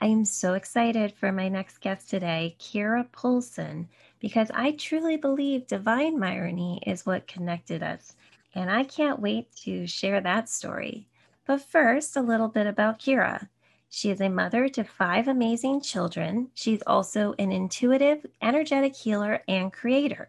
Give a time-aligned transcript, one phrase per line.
[0.00, 3.88] I am so excited for my next guest today, Kira Poulsen,
[4.20, 8.16] because I truly believe divine Myrony is what connected us.
[8.54, 11.06] And I can't wait to share that story.
[11.46, 13.48] But first, a little bit about Kira.
[13.88, 16.50] She is a mother to five amazing children.
[16.54, 20.28] She's also an intuitive, energetic healer and creator.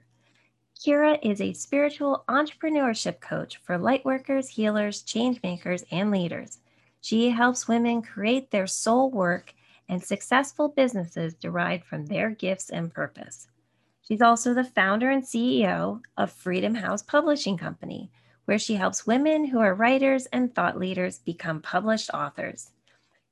[0.80, 6.60] Kira is a spiritual entrepreneurship coach for lightworkers, healers, change makers, and leaders.
[7.06, 9.54] She helps women create their soul work
[9.88, 13.48] and successful businesses derived from their gifts and purpose.
[14.02, 18.10] She's also the founder and CEO of Freedom House Publishing Company,
[18.46, 22.72] where she helps women who are writers and thought leaders become published authors.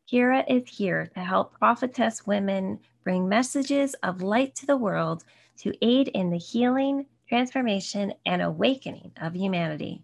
[0.07, 5.23] Kira is here to help prophetess women bring messages of light to the world
[5.61, 10.03] to aid in the healing, transformation, and awakening of humanity.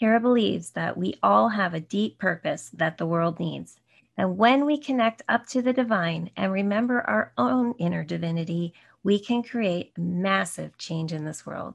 [0.00, 3.78] Kira believes that we all have a deep purpose that the world needs,
[4.16, 9.18] and when we connect up to the divine and remember our own inner divinity, we
[9.18, 11.74] can create massive change in this world.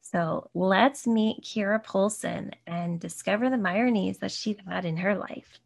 [0.00, 5.58] So let's meet Kira Poulsen and discover the Myronies that she's had in her life.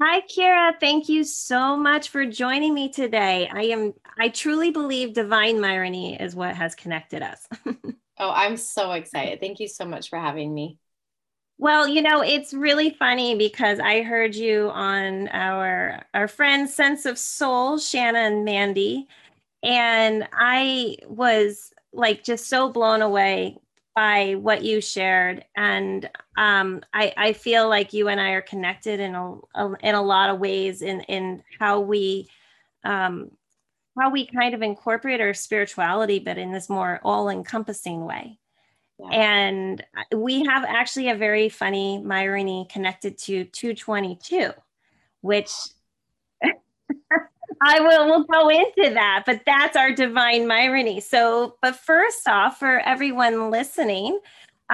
[0.00, 0.72] Hi, Kira.
[0.78, 3.48] Thank you so much for joining me today.
[3.52, 7.46] I am, I truly believe divine Myrony is what has connected us.
[8.18, 9.40] oh, I'm so excited.
[9.40, 10.78] Thank you so much for having me.
[11.58, 17.06] Well, you know, it's really funny because I heard you on our our friends Sense
[17.06, 19.06] of Soul, Shanna and Mandy,
[19.62, 23.58] and I was like just so blown away
[23.96, 29.00] by what you shared and um, I, I feel like you and I are connected
[29.00, 32.28] in a, a, in a lot of ways in in how we
[32.84, 33.30] um,
[33.98, 38.38] how we kind of incorporate our spirituality but in this more all encompassing way
[38.98, 39.08] yeah.
[39.10, 39.84] And
[40.14, 44.52] we have actually a very funny Myrony connected to 222,
[45.20, 45.50] which
[46.42, 51.02] I will we'll go into that, but that's our divine Myrony.
[51.02, 54.18] So, but first off, for everyone listening,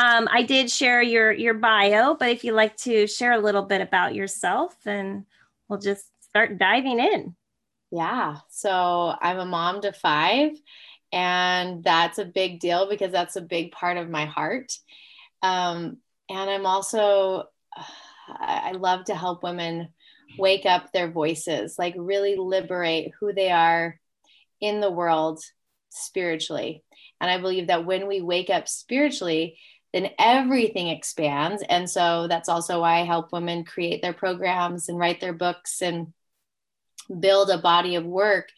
[0.01, 3.63] um, I did share your your bio, but if you'd like to share a little
[3.63, 5.27] bit about yourself, then
[5.69, 7.35] we'll just start diving in.
[7.91, 8.39] Yeah.
[8.49, 10.53] So I'm a mom to five
[11.13, 14.73] and that's a big deal because that's a big part of my heart.
[15.43, 15.99] Um,
[16.33, 17.45] and i'm also
[18.29, 19.89] i love to help women
[20.39, 23.99] wake up their voices like really liberate who they are
[24.61, 25.41] in the world
[25.91, 26.83] spiritually.
[27.21, 29.59] And i believe that when we wake up spiritually
[29.93, 31.63] then everything expands.
[31.69, 35.83] And so that's also why i help women create their programs and write their books
[35.83, 36.15] and
[37.21, 38.49] build a body of work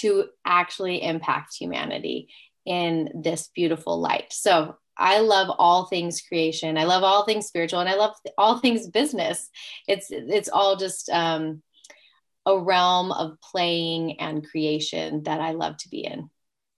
[0.00, 2.28] to actually impact humanity
[2.66, 4.32] in this beautiful light.
[4.32, 6.78] So I love all things creation.
[6.78, 9.50] I love all things spiritual, and I love all things business.
[9.88, 11.62] It's it's all just um,
[12.46, 16.30] a realm of playing and creation that I love to be in.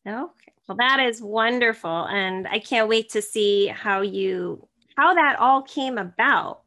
[0.06, 4.66] Okay, well, that is wonderful, and I can't wait to see how you
[4.96, 6.62] how that all came about.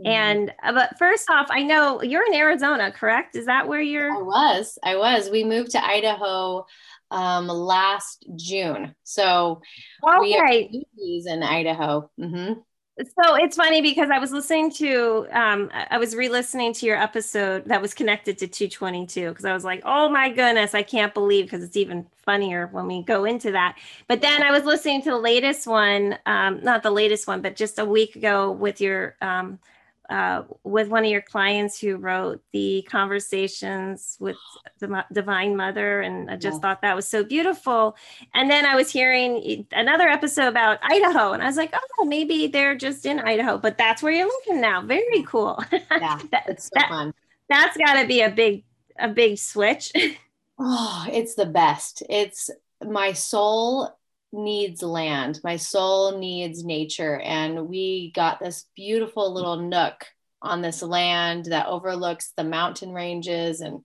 [0.00, 0.06] Mm-hmm.
[0.06, 3.34] And uh, but first off, I know you're in Arizona, correct?
[3.36, 4.12] Is that where you're?
[4.12, 4.78] I was.
[4.82, 5.28] I was.
[5.28, 6.66] We moved to Idaho
[7.10, 9.60] um, last June, so
[10.06, 10.20] okay.
[10.20, 12.10] we have in Idaho.
[12.20, 12.60] Mm-hmm.
[13.00, 17.64] So it's funny because I was listening to, um, I was re-listening to your episode
[17.66, 21.44] that was connected to 222 because I was like, oh my goodness, I can't believe
[21.44, 23.78] because it's even funnier when we go into that.
[24.08, 27.54] But then I was listening to the latest one, um, not the latest one, but
[27.54, 29.60] just a week ago with your um,
[30.08, 34.36] uh, with one of your clients who wrote the conversations with
[34.78, 36.60] the divine mother and i just yeah.
[36.60, 37.96] thought that was so beautiful.
[38.34, 42.46] And then i was hearing another episode about idaho and i was like oh maybe
[42.46, 44.82] they're just in idaho but that's where you're looking now.
[44.82, 45.62] Very cool.
[45.90, 47.14] Yeah that, it's so that, fun.
[47.48, 48.64] that's got to be a big
[48.98, 49.92] a big switch.
[50.58, 52.02] Oh, it's the best.
[52.08, 52.50] It's
[52.84, 53.96] my soul
[54.32, 55.40] needs land.
[55.42, 57.18] My soul needs nature.
[57.20, 60.06] And we got this beautiful little nook
[60.40, 63.60] on this land that overlooks the mountain ranges.
[63.60, 63.80] And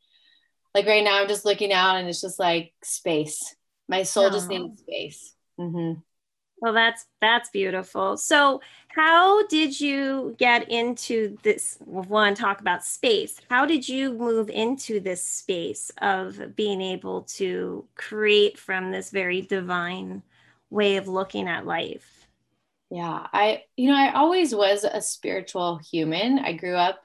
[0.75, 3.55] like right now, I'm just looking out and it's just like space.
[3.87, 5.33] My soul just needs space.
[5.59, 5.99] Mm-hmm.
[6.63, 8.15] Well, that's that's beautiful.
[8.15, 11.77] So, how did you get into this?
[11.83, 13.35] One, talk about space.
[13.49, 19.41] How did you move into this space of being able to create from this very
[19.41, 20.23] divine
[20.73, 22.27] way of looking at life?
[22.89, 26.39] Yeah, I, you know, I always was a spiritual human.
[26.39, 26.99] I grew up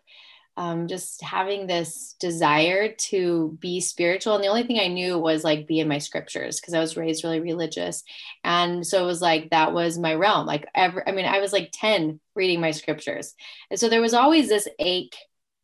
[0.57, 4.35] um, just having this desire to be spiritual.
[4.35, 6.97] And the only thing I knew was like be in my scriptures because I was
[6.97, 8.03] raised really religious.
[8.43, 10.47] And so it was like that was my realm.
[10.47, 13.35] Like ever, I mean, I was like 10 reading my scriptures.
[13.71, 15.17] And so there was always this ache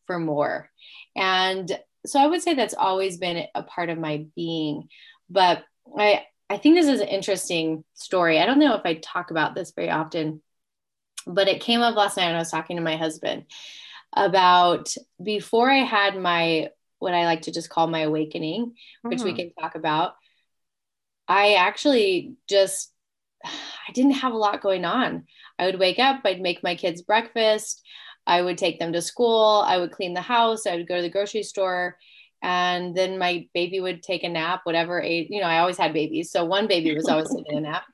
[0.06, 0.70] for more.
[1.16, 4.88] And so I would say that's always been a part of my being.
[5.28, 5.64] But
[5.98, 8.38] I I think this is an interesting story.
[8.38, 10.42] I don't know if I talk about this very often,
[11.26, 13.44] but it came up last night when I was talking to my husband
[14.14, 16.68] about before I had my
[16.98, 19.26] what I like to just call my awakening, which mm-hmm.
[19.26, 20.14] we can talk about.
[21.26, 22.92] I actually just
[23.44, 25.24] I didn't have a lot going on.
[25.58, 27.82] I would wake up, I'd make my kids breakfast,
[28.26, 31.02] I would take them to school, I would clean the house, I would go to
[31.02, 31.98] the grocery store,
[32.44, 35.94] and then my baby would take a nap, whatever age, you know, I always had
[35.94, 36.30] babies.
[36.30, 37.84] So one baby was always taking a nap.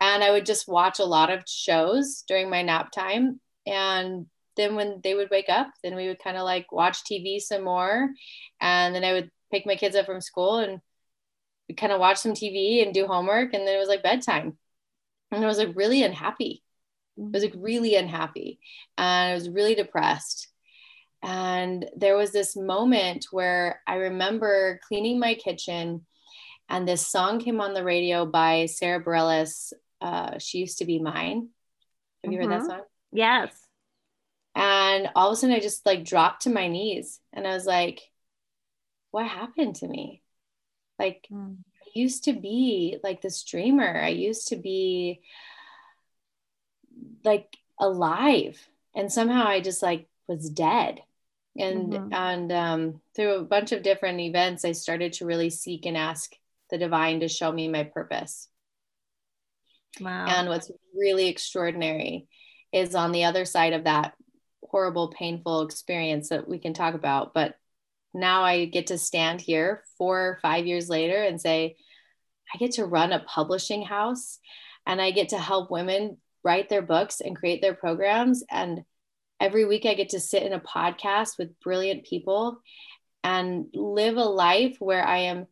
[0.00, 3.40] And I would just watch a lot of shows during my nap time.
[3.66, 7.40] And then when they would wake up, then we would kind of like watch TV
[7.40, 8.10] some more.
[8.60, 10.80] And then I would pick my kids up from school and
[11.76, 13.52] kind of watch some TV and do homework.
[13.52, 14.56] And then it was like bedtime.
[15.32, 16.62] And I was like really unhappy.
[17.18, 18.60] I was like really unhappy.
[18.96, 20.46] And I was really depressed.
[21.22, 26.06] And there was this moment where I remember cleaning my kitchen
[26.68, 29.72] and this song came on the radio by Sara Bareilles.
[30.00, 31.48] Uh, she used to be mine.
[32.22, 32.50] Have you mm-hmm.
[32.50, 32.70] heard that mm-hmm.
[32.70, 32.82] song?
[33.12, 33.56] Yes.
[34.54, 37.64] And all of a sudden, I just like dropped to my knees and I was
[37.64, 38.00] like,
[39.10, 40.22] what happened to me?
[40.98, 41.56] Like, mm.
[41.56, 44.00] I used to be like this dreamer.
[44.00, 45.20] I used to be
[47.24, 48.58] like alive.
[48.94, 51.00] And somehow I just like was dead.
[51.58, 52.12] And mm-hmm.
[52.12, 56.32] and um, through a bunch of different events, I started to really seek and ask
[56.70, 58.48] the divine to show me my purpose.
[60.00, 60.26] Wow.
[60.26, 62.28] And what's really extraordinary
[62.72, 64.14] is on the other side of that
[64.62, 67.34] horrible, painful experience that we can talk about.
[67.34, 67.54] But
[68.14, 71.76] now I get to stand here four or five years later and say,
[72.54, 74.38] I get to run a publishing house
[74.86, 78.44] and I get to help women write their books and create their programs.
[78.50, 78.82] And
[79.40, 82.60] every week I get to sit in a podcast with brilliant people
[83.24, 85.46] and live a life where I am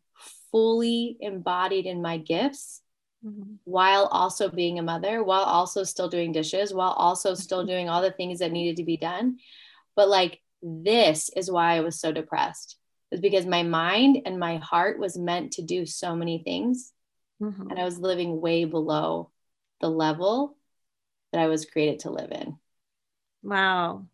[0.51, 2.81] fully embodied in my gifts
[3.23, 3.55] mm-hmm.
[3.65, 7.69] while also being a mother, while also still doing dishes, while also still mm-hmm.
[7.69, 9.37] doing all the things that needed to be done.
[9.95, 12.77] But like, this is why I was so depressed,
[13.11, 16.91] is because my mind and my heart was meant to do so many things.
[17.41, 17.69] Mm-hmm.
[17.69, 19.29] And I was living way below
[19.81, 20.57] the level
[21.31, 22.57] that I was created to live in.
[23.43, 24.05] Wow.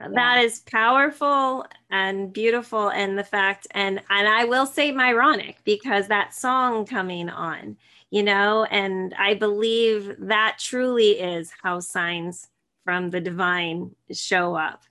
[0.00, 0.08] Yeah.
[0.14, 6.08] That is powerful and beautiful and the fact and and I will say ironic because
[6.08, 7.76] that song coming on
[8.12, 12.46] you know and i believe that truly is how signs
[12.84, 14.84] from the divine show up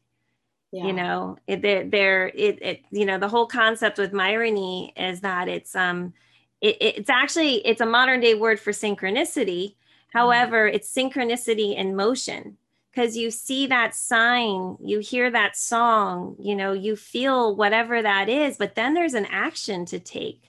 [0.72, 0.86] yeah.
[0.88, 5.22] you know it, they're, they're it, it you know the whole concept with Myrony is
[5.22, 6.14] that it's um
[6.60, 10.18] it, it's actually it's a modern day word for synchronicity mm-hmm.
[10.18, 10.76] however mm-hmm.
[10.76, 12.58] it's synchronicity in motion
[12.92, 18.30] because you see that sign you hear that song you know you feel whatever that
[18.30, 20.44] is but then there's an action to take.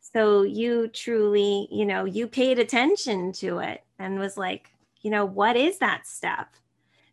[0.00, 4.70] So you truly you know you paid attention to it and was like
[5.02, 6.48] you know what is that step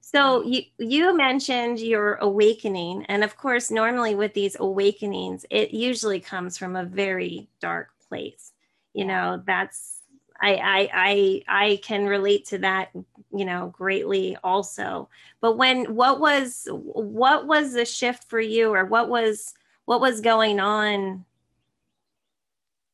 [0.01, 6.19] so you you mentioned your awakening and of course normally with these awakenings it usually
[6.19, 8.51] comes from a very dark place.
[8.93, 10.00] You know that's
[10.41, 12.89] I, I I I can relate to that,
[13.31, 15.09] you know, greatly also.
[15.39, 19.53] But when what was what was the shift for you, or what was
[19.85, 21.25] what was going on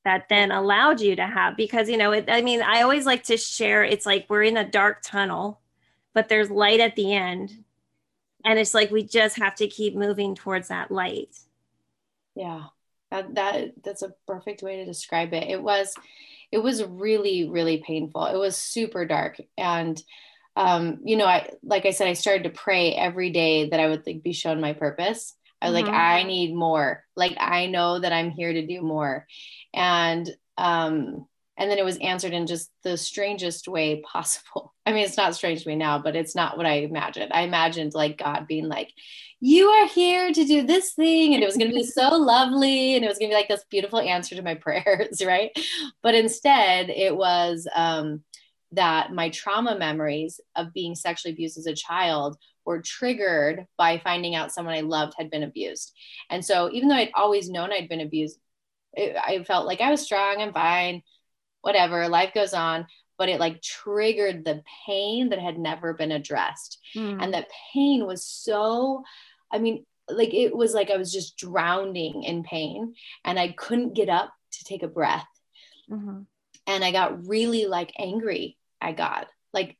[0.03, 3.23] that then allowed you to have because you know it, i mean i always like
[3.23, 5.59] to share it's like we're in a dark tunnel
[6.17, 7.63] but there's light at the end.
[8.43, 11.37] And it's like we just have to keep moving towards that light.
[12.33, 12.63] Yeah.
[13.11, 15.47] That, that that's a perfect way to describe it.
[15.47, 15.93] It was
[16.51, 20.01] it was really really painful it was super dark and
[20.55, 23.87] um, you know i like i said i started to pray every day that i
[23.87, 25.87] would like, be shown my purpose I was mm-hmm.
[25.87, 27.03] like, I need more.
[27.15, 29.25] Like, I know that I'm here to do more.
[29.73, 31.27] And, um,
[31.57, 34.73] and then it was answered in just the strangest way possible.
[34.85, 37.31] I mean, it's not strange to me now, but it's not what I imagined.
[37.33, 38.91] I imagined like God being like,
[39.39, 41.33] you are here to do this thing.
[41.33, 42.95] And it was going to be so lovely.
[42.95, 45.51] And it was going to be like this beautiful answer to my prayers, right?
[46.01, 48.23] But instead, it was um,
[48.71, 54.35] that my trauma memories of being sexually abused as a child were triggered by finding
[54.35, 55.93] out someone I loved had been abused.
[56.29, 58.37] And so, even though I'd always known I'd been abused,
[58.93, 61.01] it, I felt like I was strong, I'm fine,
[61.67, 66.79] whatever, life goes on but it like triggered the pain that had never been addressed.
[66.95, 67.21] Mm.
[67.21, 69.03] And that pain was so,
[69.51, 72.93] I mean, like it was like I was just drowning in pain
[73.25, 75.27] and I couldn't get up to take a breath.
[75.89, 76.21] Mm-hmm.
[76.67, 79.77] And I got really like angry I got Like,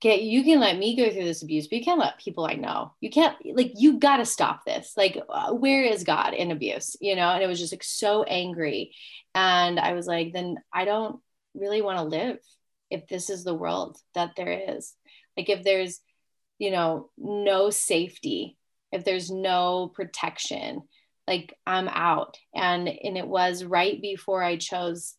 [0.00, 2.54] okay, you can let me go through this abuse, but you can't let people I
[2.54, 2.94] know.
[3.00, 4.92] You can't, like, you got to stop this.
[4.96, 6.96] Like, uh, where is God in abuse?
[7.00, 7.30] You know?
[7.30, 8.94] And it was just like so angry.
[9.34, 11.20] And I was like, then I don't
[11.54, 12.38] really want to live
[12.90, 14.94] if this is the world that there is
[15.36, 16.00] like if there's
[16.58, 18.56] you know no safety
[18.92, 20.82] if there's no protection
[21.26, 25.14] like i'm out and and it was right before i chose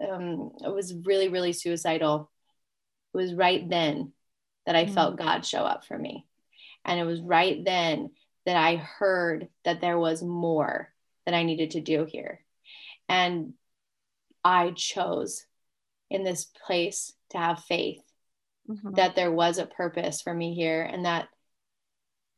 [0.00, 2.30] um it was really really suicidal
[3.12, 4.12] it was right then
[4.66, 4.94] that i mm-hmm.
[4.94, 6.26] felt god show up for me
[6.84, 8.10] and it was right then
[8.46, 10.88] that i heard that there was more
[11.26, 12.40] that i needed to do here
[13.08, 13.54] and
[14.44, 15.44] i chose
[16.10, 18.02] in this place to have faith
[18.68, 18.94] mm-hmm.
[18.94, 21.28] that there was a purpose for me here and that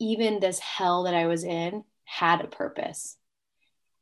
[0.01, 3.17] even this hell that I was in had a purpose.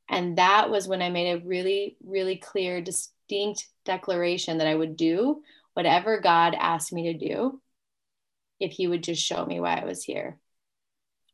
[0.09, 4.97] And that was when I made a really, really clear, distinct declaration that I would
[4.97, 5.43] do
[5.75, 7.61] whatever God asked me to do
[8.61, 10.38] if He would just show me why I was here.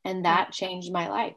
[0.05, 1.37] And that changed my life.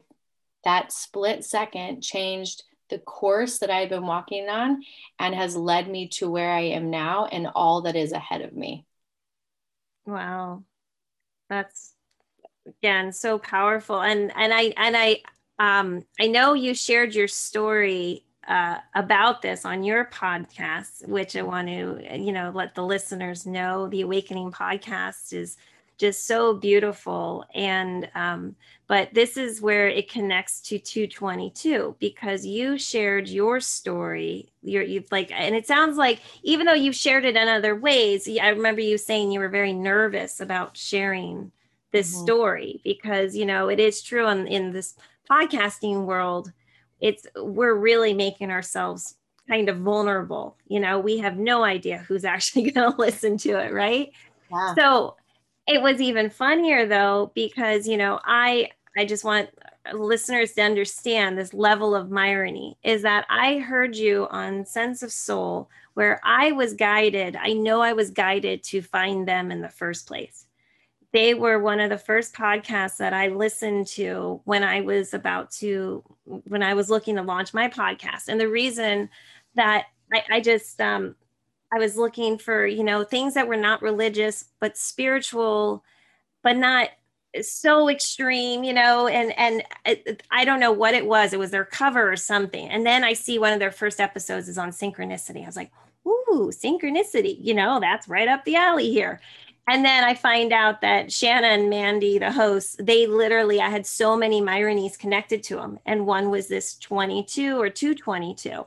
[0.64, 4.82] That split second changed the course that I've been walking on
[5.18, 8.52] and has led me to where I am now and all that is ahead of
[8.52, 8.86] me.
[10.06, 10.64] Wow.
[11.48, 11.94] That's
[12.66, 14.00] again so powerful.
[14.00, 15.22] And and I and I
[15.58, 21.42] um I know you shared your story uh, about this on your podcast, which I
[21.42, 23.88] want to, you know, let the listeners know.
[23.88, 25.56] The Awakening podcast is
[26.02, 28.56] just so beautiful and um,
[28.88, 35.10] but this is where it connects to 222 because you shared your story you're you've
[35.12, 38.80] like and it sounds like even though you've shared it in other ways i remember
[38.80, 41.52] you saying you were very nervous about sharing
[41.92, 42.24] this mm-hmm.
[42.24, 44.96] story because you know it is true in, in this
[45.30, 46.52] podcasting world
[47.02, 49.16] it's we're really making ourselves
[49.48, 50.98] kind of vulnerable you know?
[50.98, 54.12] We have no idea who's actually going to listen to it right?
[54.50, 54.74] Yeah.
[54.74, 55.16] so
[55.66, 59.48] it was even funnier though because you know i i just want
[59.94, 65.12] listeners to understand this level of irony is that i heard you on sense of
[65.12, 69.68] soul where i was guided i know i was guided to find them in the
[69.68, 70.46] first place
[71.12, 75.50] they were one of the first podcasts that i listened to when i was about
[75.50, 79.08] to when i was looking to launch my podcast and the reason
[79.54, 81.14] that i, I just um,
[81.72, 85.82] I was looking for, you know, things that were not religious, but spiritual,
[86.42, 86.90] but not
[87.40, 89.62] so extreme, you know, and, and
[90.30, 91.32] I don't know what it was.
[91.32, 92.68] It was their cover or something.
[92.68, 95.42] And then I see one of their first episodes is on synchronicity.
[95.42, 95.72] I was like,
[96.06, 99.22] ooh, synchronicity, you know, that's right up the alley here.
[99.68, 103.86] And then I find out that Shanna and Mandy, the hosts, they literally, I had
[103.86, 105.78] so many Myronies connected to them.
[105.86, 108.66] And one was this 22 or 222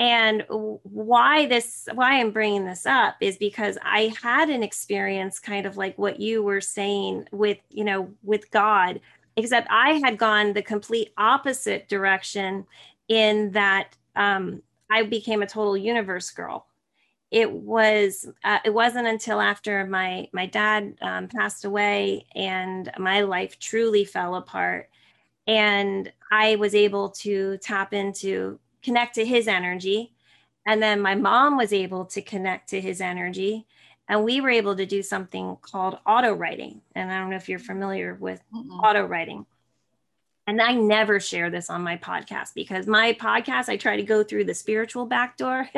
[0.00, 5.66] and why this why i'm bringing this up is because i had an experience kind
[5.66, 8.98] of like what you were saying with you know with god
[9.36, 12.66] except i had gone the complete opposite direction
[13.08, 16.66] in that um, i became a total universe girl
[17.30, 23.22] it was uh, it wasn't until after my my dad um, passed away and my
[23.22, 24.88] life truly fell apart
[25.46, 30.12] and i was able to tap into connect to his energy.
[30.66, 33.66] And then my mom was able to connect to his energy.
[34.08, 36.80] And we were able to do something called auto writing.
[36.94, 39.46] And I don't know if you're familiar with mm auto writing.
[40.50, 44.24] And I never share this on my podcast because my podcast, I try to go
[44.24, 45.68] through the spiritual back door.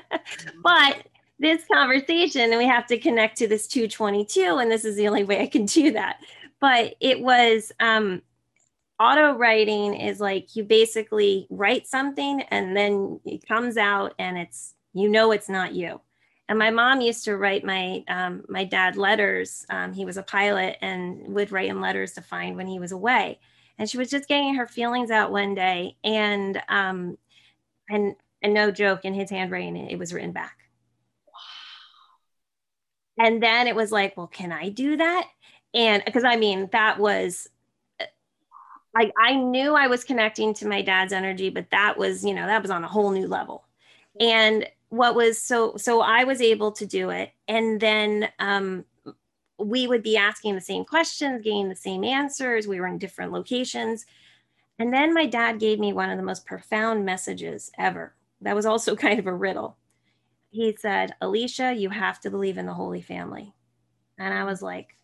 [0.64, 1.06] but
[1.38, 5.22] this conversation, and we have to connect to this 222, and this is the only
[5.22, 6.18] way I can do that.
[6.58, 8.20] But it was um,
[8.98, 14.74] auto writing is like you basically write something and then it comes out and it's
[14.92, 16.00] you know it's not you
[16.48, 20.22] and my mom used to write my um, my dad letters um, he was a
[20.22, 23.38] pilot and would write him letters to find when he was away
[23.78, 27.16] and she was just getting her feelings out one day and um
[27.88, 30.56] and and no joke in his handwriting it was written back
[31.26, 35.26] wow and then it was like well can i do that
[35.74, 37.48] and because i mean that was
[38.96, 42.46] I, I knew I was connecting to my dad's energy, but that was, you know,
[42.46, 43.64] that was on a whole new level.
[44.18, 47.30] And what was so, so I was able to do it.
[47.46, 48.86] And then um,
[49.58, 52.66] we would be asking the same questions, getting the same answers.
[52.66, 54.06] We were in different locations.
[54.78, 58.14] And then my dad gave me one of the most profound messages ever.
[58.42, 59.76] That was also kind of a riddle.
[60.50, 63.52] He said, Alicia, you have to believe in the Holy Family.
[64.18, 64.96] And I was like,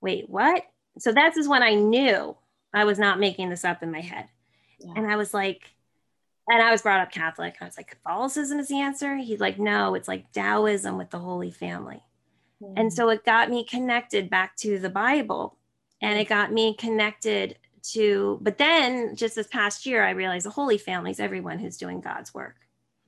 [0.00, 0.64] wait, what?
[0.98, 2.36] So that's is when I knew
[2.72, 4.28] I was not making this up in my head.
[4.78, 4.94] Yeah.
[4.96, 5.74] And I was like,
[6.48, 7.56] and I was brought up Catholic.
[7.60, 9.16] I was like, Catholicism is the answer.
[9.16, 12.02] He's like, no, it's like Taoism with the Holy Family.
[12.62, 12.74] Mm-hmm.
[12.76, 15.56] And so it got me connected back to the Bible
[16.02, 17.56] and it got me connected
[17.92, 21.76] to, but then just this past year, I realized the Holy Family is everyone who's
[21.76, 22.56] doing God's work.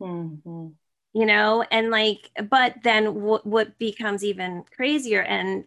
[0.01, 0.69] Mm-hmm.
[1.15, 5.65] You know, and like, but then w- what becomes even crazier and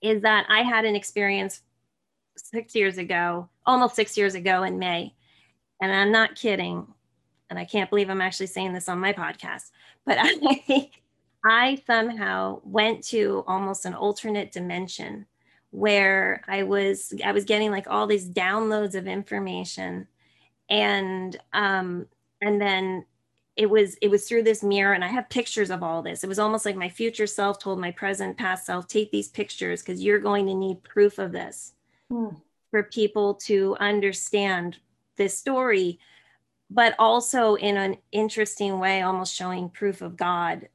[0.00, 1.60] is that I had an experience
[2.36, 5.14] six years ago, almost six years ago in May.
[5.82, 6.86] And I'm not kidding.
[7.50, 9.70] And I can't believe I'm actually saying this on my podcast,
[10.04, 10.90] but I,
[11.48, 15.24] I somehow went to almost an alternate dimension
[15.70, 20.06] where I was I was getting like all these downloads of information
[20.68, 22.06] and um
[22.42, 23.06] and then
[23.56, 26.22] it was it was through this mirror and I have pictures of all this.
[26.22, 29.82] It was almost like my future self told my present past self take these pictures
[29.82, 31.72] because you're going to need proof of this
[32.10, 32.28] hmm.
[32.70, 34.78] for people to understand
[35.16, 35.98] this story,
[36.70, 40.68] but also in an interesting way, almost showing proof of God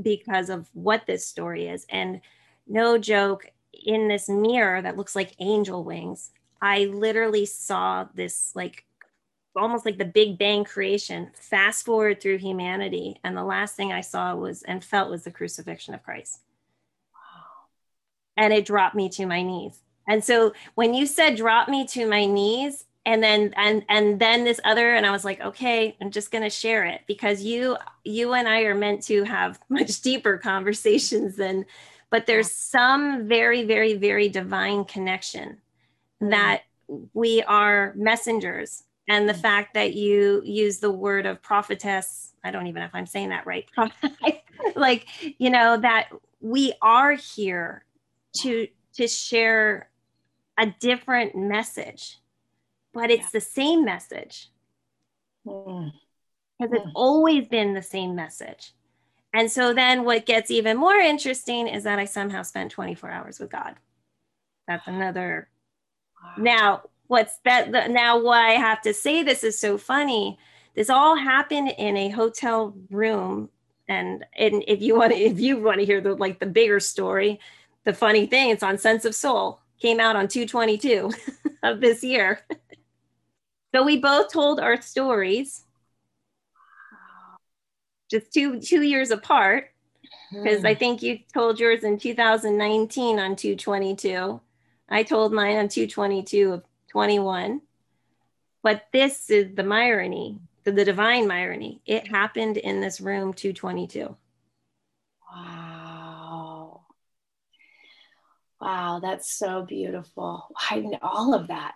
[0.00, 1.86] because of what this story is.
[1.88, 2.20] And
[2.66, 8.84] no joke, in this mirror that looks like angel wings, I literally saw this like
[9.54, 13.18] almost like the big bang creation fast forward through humanity.
[13.24, 16.40] And the last thing i saw was and felt was the crucifixion of christ.
[18.36, 19.80] And it dropped me to my knees.
[20.06, 24.44] And so when you said drop me to my knees and then and and then
[24.44, 27.78] this other and I was like, okay, I'm just going to share it because you
[28.04, 31.64] you and I are meant to have much deeper conversations than
[32.10, 35.58] but there's some very very very divine connection
[36.20, 36.30] mm-hmm.
[36.30, 36.62] that
[37.14, 39.42] we are messengers and the mm-hmm.
[39.42, 43.30] fact that you use the word of prophetess i don't even know if i'm saying
[43.30, 43.68] that right
[44.76, 47.84] like you know that we are here
[48.36, 49.90] to to share
[50.58, 52.18] a different message,
[52.96, 53.28] but it's yeah.
[53.34, 54.48] the same message.
[55.44, 55.92] Because
[56.62, 56.72] mm.
[56.72, 58.72] it's always been the same message.
[59.34, 63.38] And so then what gets even more interesting is that I somehow spent 24 hours
[63.38, 63.74] with God.
[64.66, 65.48] That's another.
[66.22, 66.42] Wow.
[66.42, 67.70] Now, what's that?
[67.70, 70.38] The, now, why I have to say this is so funny.
[70.74, 73.50] This all happened in a hotel room.
[73.88, 76.80] And, and if you want to, if you want to hear the like the bigger
[76.80, 77.40] story,
[77.84, 81.12] the funny thing, it's on Sense of Soul came out on 222
[81.62, 82.40] of this year.
[83.76, 85.62] so we both told our stories
[88.10, 89.70] just two two years apart
[90.32, 90.66] because hmm.
[90.66, 94.40] I think you told yours in 2019 on 222.
[94.88, 97.60] I told mine on 222 of 21.
[98.62, 101.82] But this is the irony, the, the divine irony.
[101.84, 104.16] It happened in this room 222.
[105.30, 106.80] Wow,
[108.58, 110.48] Wow, that's so beautiful.
[110.70, 111.74] I know all of that.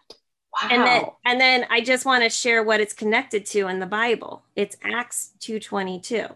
[0.52, 0.68] Wow.
[0.70, 3.86] And then and then I just want to share what it's connected to in the
[3.86, 4.42] Bible.
[4.56, 6.26] It's Acts 222.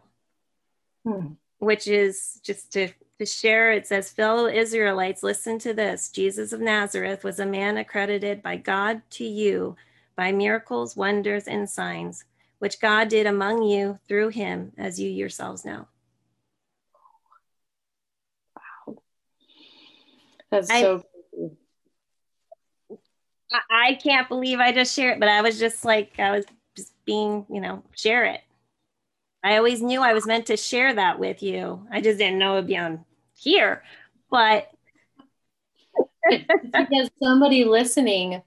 [1.04, 1.26] Hmm.
[1.58, 6.08] Which is just to to share it says fellow Israelites listen to this.
[6.08, 9.76] Jesus of Nazareth was a man accredited by God to you
[10.16, 12.24] by miracles, wonders and signs
[12.64, 15.86] which God did among you through him as you yourselves know.
[18.56, 18.96] Wow.
[20.50, 21.04] That's I, so
[23.70, 26.44] I can't believe I just shared it, but I was just like, I was
[26.76, 28.40] just being, you know, share it.
[29.42, 31.86] I always knew I was meant to share that with you.
[31.90, 33.82] I just didn't know it'd be on here,
[34.30, 34.70] but
[36.30, 38.42] because somebody listening,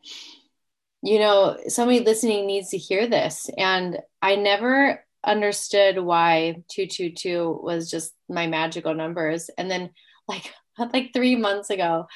[1.03, 3.49] you know, somebody listening needs to hear this.
[3.57, 9.49] And I never understood why 222 was just my magical numbers.
[9.57, 9.91] And then,
[10.27, 10.51] like,
[10.93, 12.07] like three months ago,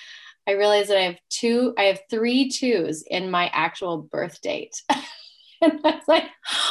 [0.47, 4.82] I realized that I have two, I have three twos in my actual birth date.
[4.89, 6.25] and I was like,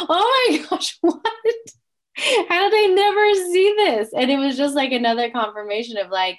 [0.09, 1.23] oh my gosh, what?
[2.17, 4.11] How did I never see this?
[4.15, 6.39] And it was just like another confirmation of like,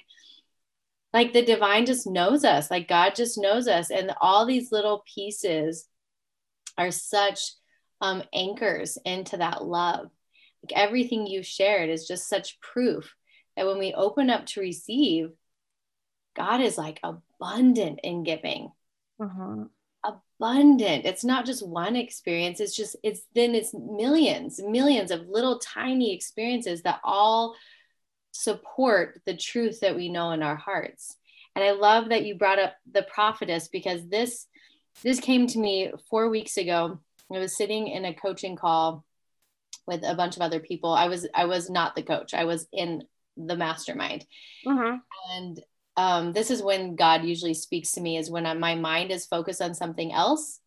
[1.12, 5.04] like the divine just knows us like god just knows us and all these little
[5.14, 5.86] pieces
[6.78, 7.52] are such
[8.00, 10.10] um, anchors into that love
[10.62, 13.14] like everything you shared is just such proof
[13.56, 15.30] that when we open up to receive
[16.34, 18.70] god is like abundant in giving
[19.20, 19.64] uh-huh.
[20.04, 25.58] abundant it's not just one experience it's just it's then it's millions millions of little
[25.58, 27.54] tiny experiences that all
[28.32, 31.16] support the truth that we know in our hearts.
[31.54, 34.46] And I love that you brought up the prophetess because this
[35.02, 36.98] this came to me 4 weeks ago.
[37.32, 39.04] I was sitting in a coaching call
[39.86, 40.92] with a bunch of other people.
[40.92, 42.34] I was I was not the coach.
[42.34, 43.04] I was in
[43.36, 44.26] the mastermind.
[44.66, 44.96] Mm-hmm.
[45.30, 45.60] And
[45.96, 49.60] um, this is when God usually speaks to me is when my mind is focused
[49.60, 50.58] on something else.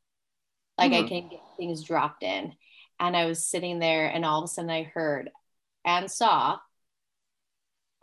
[0.78, 1.06] Like mm-hmm.
[1.06, 2.54] I can get things dropped in.
[3.00, 5.30] And I was sitting there and all of a sudden I heard
[5.84, 6.60] and saw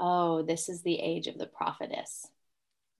[0.04, 2.26] oh, this is the age of the prophetess.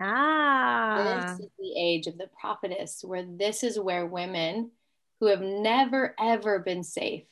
[0.01, 1.35] Ah.
[1.37, 4.71] This is the age of the prophetess, where this is where women
[5.19, 7.25] who have never, ever been safe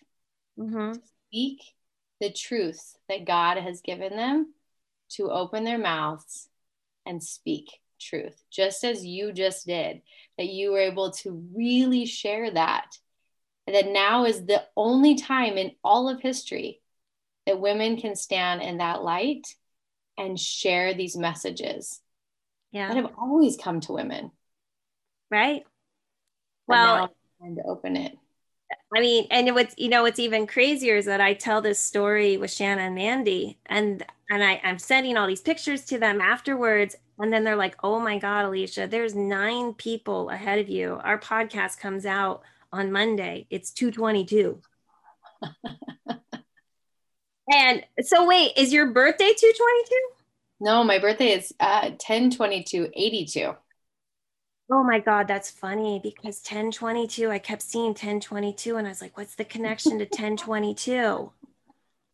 [0.59, 0.99] mm-hmm.
[1.29, 1.61] speak
[2.21, 4.53] the truth that God has given them
[5.11, 6.49] to open their mouths
[7.07, 7.67] and speak
[8.01, 10.03] truth, just as you just did,
[10.39, 12.97] that you were able to really share that.
[13.67, 16.81] And that now is the only time in all of history
[17.47, 19.47] that women can stand in that light
[20.19, 22.01] and share these messages
[22.73, 22.89] yeah.
[22.89, 24.31] that have always come to women.
[25.31, 25.63] Right.
[26.67, 28.17] Well, time to open it.
[28.95, 32.37] I mean, and what's you know what's even crazier is that I tell this story
[32.37, 36.97] with Shanna and Mandy, and and I, I'm sending all these pictures to them afterwards,
[37.19, 41.01] and then they're like, "Oh my God, Alicia, there's nine people ahead of you.
[41.03, 43.47] Our podcast comes out on Monday.
[43.51, 44.61] It's 222."
[47.53, 50.01] And so wait, is your birthday 222?
[50.61, 53.55] No, my birthday is uh 1022 82.
[54.73, 59.17] Oh my God, that's funny because 1022, I kept seeing 1022 and I was like,
[59.17, 61.33] what's the connection to 1022?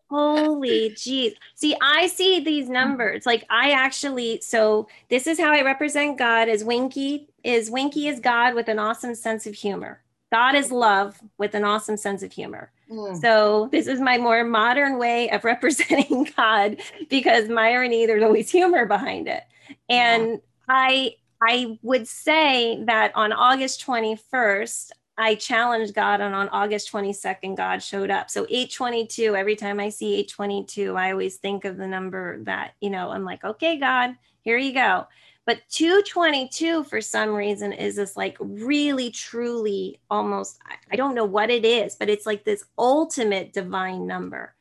[0.09, 1.35] Holy geez.
[1.55, 3.27] See, I see these numbers.
[3.27, 8.21] Like I actually, so this is how I represent God as Winky is Winky is
[8.21, 10.03] God with an awesome sense of humor.
[10.33, 12.71] God is love with an awesome sense of humor.
[12.90, 13.21] Mm.
[13.21, 16.77] So this is my more modern way of representing God
[17.09, 19.42] because my irony, there's always humor behind it.
[19.88, 20.37] And yeah.
[20.69, 27.57] I I would say that on August 21st, I challenged God, and on August 22nd,
[27.57, 28.31] God showed up.
[28.31, 32.90] So 822, every time I see 822, I always think of the number that, you
[32.90, 35.07] know, I'm like, okay, God, here you go.
[35.46, 40.59] But 222 for some reason is this like really truly almost
[40.90, 44.57] I don't know what it is, but it's like this ultimate divine number.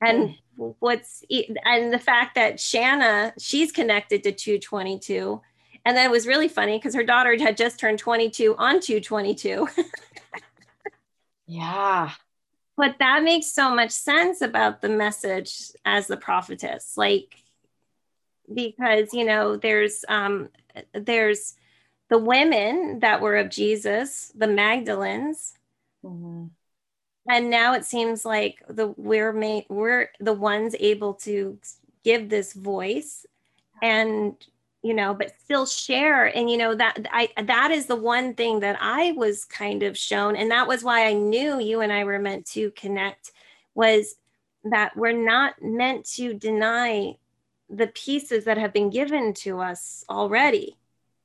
[0.00, 0.74] And mm.
[0.78, 1.22] what's
[1.66, 5.42] and the fact that Shanna, she's connected to 222.
[5.84, 9.68] And then it was really funny because her daughter had just turned 22 on 222.
[11.46, 12.12] yeah.
[12.76, 16.96] But that makes so much sense about the message as the prophetess.
[16.96, 17.34] Like
[18.52, 20.48] because you know there's um
[20.92, 21.54] there's
[22.08, 25.54] the women that were of jesus the magdalens
[26.04, 26.46] mm-hmm.
[27.28, 31.58] and now it seems like the we're made we're the ones able to
[32.04, 33.26] give this voice
[33.82, 34.34] and
[34.82, 38.60] you know but still share and you know that i that is the one thing
[38.60, 42.04] that i was kind of shown and that was why i knew you and i
[42.04, 43.32] were meant to connect
[43.74, 44.16] was
[44.64, 47.14] that we're not meant to deny
[47.68, 50.76] the pieces that have been given to us already,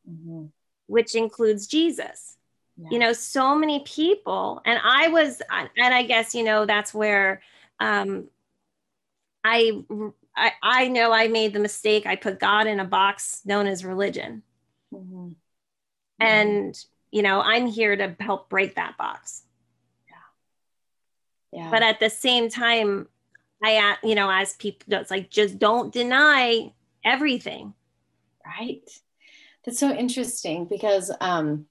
[0.09, 0.45] mm-hmm.
[0.87, 2.37] which includes Jesus.
[2.77, 2.89] Yeah.
[2.91, 7.41] You know, so many people, and I was, and I guess, you know, that's where
[7.79, 8.25] um,
[9.43, 9.81] I,
[10.35, 12.05] I, I know I made the mistake.
[12.05, 14.43] I put God in a box known as religion.
[14.93, 15.29] Mm-hmm.
[16.19, 19.43] And, you know, I'm here to help break that box.
[21.51, 21.61] Yeah.
[21.61, 21.71] Yeah.
[21.71, 23.07] But at the same time,
[23.63, 27.73] I, you know, as people, it's like just don't deny everything.
[28.45, 28.89] Right.
[29.65, 31.65] That's so interesting because um,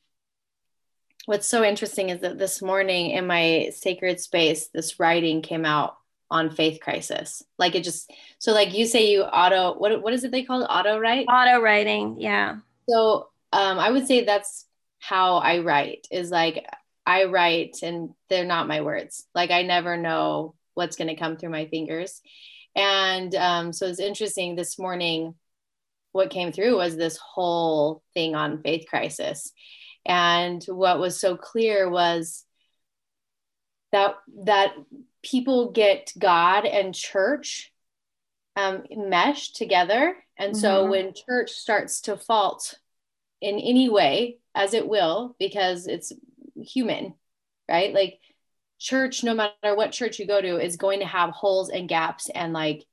[1.26, 5.98] what's so interesting is that this morning in my sacred space, this writing came out
[6.34, 7.42] on faith crisis.
[7.58, 10.62] Like it just, so like you say you auto, what, what is it they call
[10.62, 10.66] it?
[10.66, 11.26] Auto write?
[11.28, 12.16] Auto writing.
[12.18, 12.56] Yeah.
[12.88, 14.66] So um, I would say that's
[14.98, 16.66] how I write is like
[17.06, 19.24] I write and they're not my words.
[19.32, 22.20] Like I never know what's going to come through my fingers.
[22.74, 25.36] And um, so it's interesting this morning,
[26.10, 29.52] what came through was this whole thing on faith crisis.
[30.04, 32.44] And what was so clear was
[33.92, 34.74] that that
[35.24, 37.72] people get God and church
[38.56, 40.60] um, meshed together And mm-hmm.
[40.60, 42.74] so when church starts to fault
[43.40, 46.12] in any way, as it will, because it's
[46.56, 47.14] human,
[47.68, 47.92] right?
[47.92, 48.20] Like
[48.78, 52.28] church, no matter what church you go to, is going to have holes and gaps
[52.30, 52.84] and like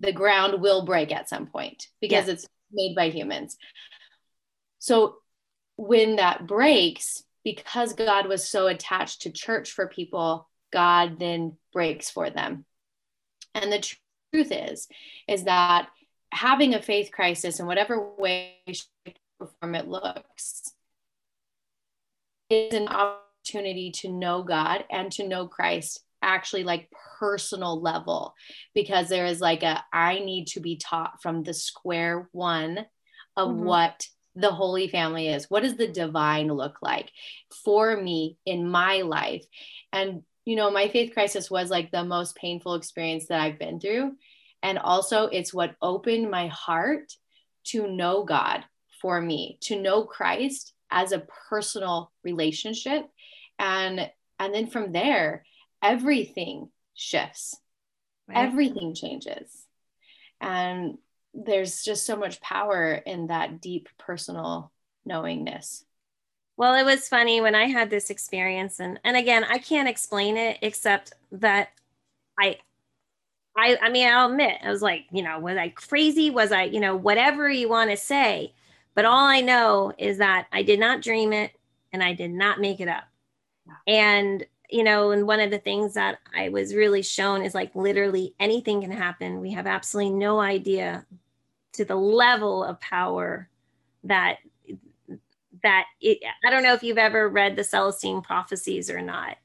[0.00, 2.34] the ground will break at some point because yeah.
[2.34, 3.56] it's made by humans.
[4.78, 5.16] So
[5.76, 12.10] when that breaks, because God was so attached to church for people, God then breaks
[12.10, 12.64] for them.
[13.54, 13.80] And the
[14.32, 14.88] truth is,
[15.26, 15.88] is that
[16.32, 20.72] having a faith crisis in whatever way, shape, or form it looks
[22.50, 28.34] is an opportunity to know God and to know Christ actually like personal level
[28.74, 32.86] because there is like a I need to be taught from the square one
[33.36, 33.64] of mm-hmm.
[33.64, 35.46] what the holy family is.
[35.48, 37.10] What does the divine look like
[37.64, 39.44] for me in my life?
[39.92, 43.78] And you know, my faith crisis was like the most painful experience that I've been
[43.78, 44.12] through.
[44.62, 47.12] And also, it's what opened my heart
[47.64, 48.64] to know God
[49.02, 53.04] for me, to know Christ as a personal relationship.
[53.58, 55.44] And and then from there,
[55.82, 57.54] everything shifts.
[58.26, 58.38] Right.
[58.38, 59.66] Everything changes.
[60.40, 60.96] And
[61.34, 64.72] there's just so much power in that deep personal
[65.04, 65.84] knowingness.
[66.58, 70.36] Well, it was funny when I had this experience and and again, I can't explain
[70.36, 71.68] it except that
[72.38, 72.58] I
[73.56, 76.30] I I mean, I'll admit, I was like, you know, was I crazy?
[76.30, 78.54] Was I, you know, whatever you want to say,
[78.94, 81.52] but all I know is that I did not dream it
[81.92, 83.04] and I did not make it up.
[83.86, 87.74] And you know, and one of the things that I was really shown is like
[87.76, 89.40] literally anything can happen.
[89.40, 91.06] We have absolutely no idea
[91.74, 93.48] to the level of power
[94.04, 94.38] that
[95.62, 99.36] that it, I don't know if you've ever read the Celestine prophecies or not.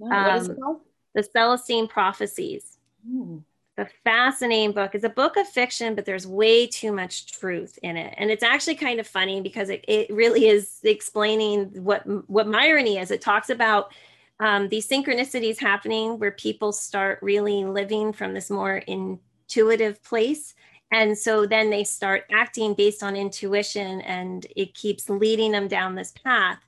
[0.00, 0.80] No, what is it um, called?
[1.14, 2.78] The Celestine prophecies.
[3.06, 3.38] Hmm.
[3.76, 4.94] The fascinating book.
[4.94, 8.14] It's a book of fiction, but there's way too much truth in it.
[8.18, 13.02] And it's actually kind of funny because it, it really is explaining what what Myrony
[13.02, 13.10] is.
[13.10, 13.92] It talks about
[14.38, 20.54] um, these synchronicities happening where people start really living from this more intuitive place
[20.94, 25.96] and so then they start acting based on intuition and it keeps leading them down
[25.96, 26.60] this path.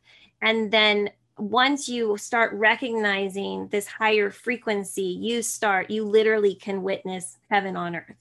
[0.43, 7.39] And then once you start recognizing this higher frequency, you start, you literally can witness
[7.53, 8.17] heaven on earth.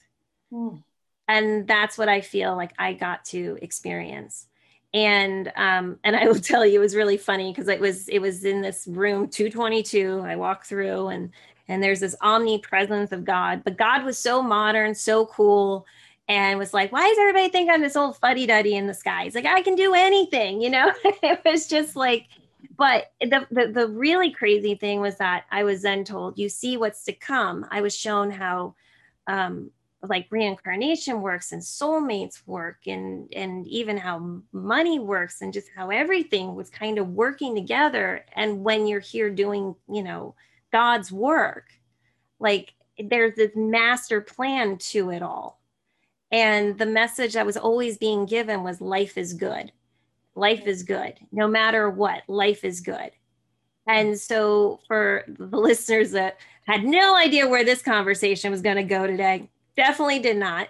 [0.54, 0.84] Mm.
[1.28, 4.46] And that's what I feel like I got to experience.
[4.94, 8.20] And um, and I will tell you, it was really funny because it was it
[8.20, 10.22] was in this room 222.
[10.24, 11.32] I walked through and
[11.68, 13.64] and there's this omnipresence of God.
[13.64, 15.86] But God was so modern, so cool,
[16.28, 19.26] and was like, why does everybody think I'm this old fuddy duddy in the sky?
[19.26, 20.92] He's like, I can do anything, you know?
[21.04, 22.28] it was just like,
[22.78, 26.78] but the, the, the really crazy thing was that I was then told, you see
[26.78, 27.66] what's to come.
[27.72, 28.76] I was shown how
[29.28, 29.72] um,
[30.10, 35.90] like reincarnation works and soulmates work and and even how money works and just how
[35.90, 40.36] everything was kind of working together and when you're here doing you know
[40.76, 41.70] God's work.
[42.38, 45.62] Like there's this master plan to it all.
[46.34, 49.72] And the message that was always being given was life is good.
[50.36, 51.14] Life is good.
[51.32, 53.12] No matter what, life is good.
[53.88, 58.84] And so, for the listeners that had no idea where this conversation was going to
[58.84, 60.68] go today, definitely did not.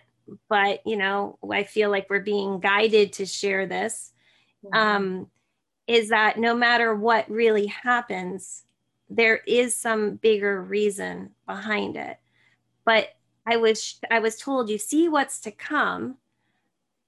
[0.49, 4.11] But, you know, I feel like we're being guided to share this.
[4.63, 4.77] Mm-hmm.
[4.77, 5.27] Um,
[5.87, 8.64] is that no matter what really happens,
[9.09, 12.17] there is some bigger reason behind it.
[12.85, 13.09] But
[13.45, 16.15] i was i was told you see what's to come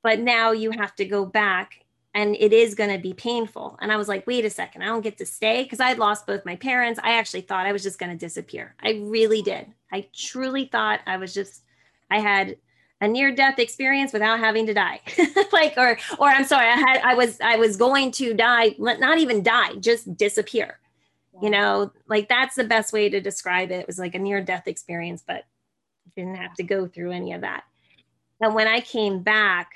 [0.03, 1.83] but now you have to go back
[2.13, 3.77] and it is going to be painful.
[3.81, 5.63] And i was like wait a second i don't get to stay?
[5.63, 6.99] Because i had lost both my parents.
[7.03, 8.75] I actually thought i was just going to disappear.
[8.81, 9.67] I really did.
[9.91, 11.63] I truly thought i was just
[12.12, 12.57] i had
[12.99, 15.01] a near death experience without having to die.
[15.51, 19.17] Like or or i'm sorry i had i was i was going to die not
[19.17, 20.79] even die just disappear
[21.41, 23.82] you know like that's the best way to describe it.
[23.82, 25.45] It was like a near death experience but
[26.15, 27.63] didn't have to go through any of that.
[28.41, 29.71] And when i came back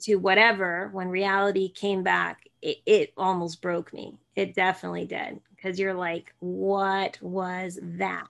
[0.00, 4.18] to whatever when reality came back it, it almost broke me.
[4.36, 8.28] It definitely did because you're like what was that?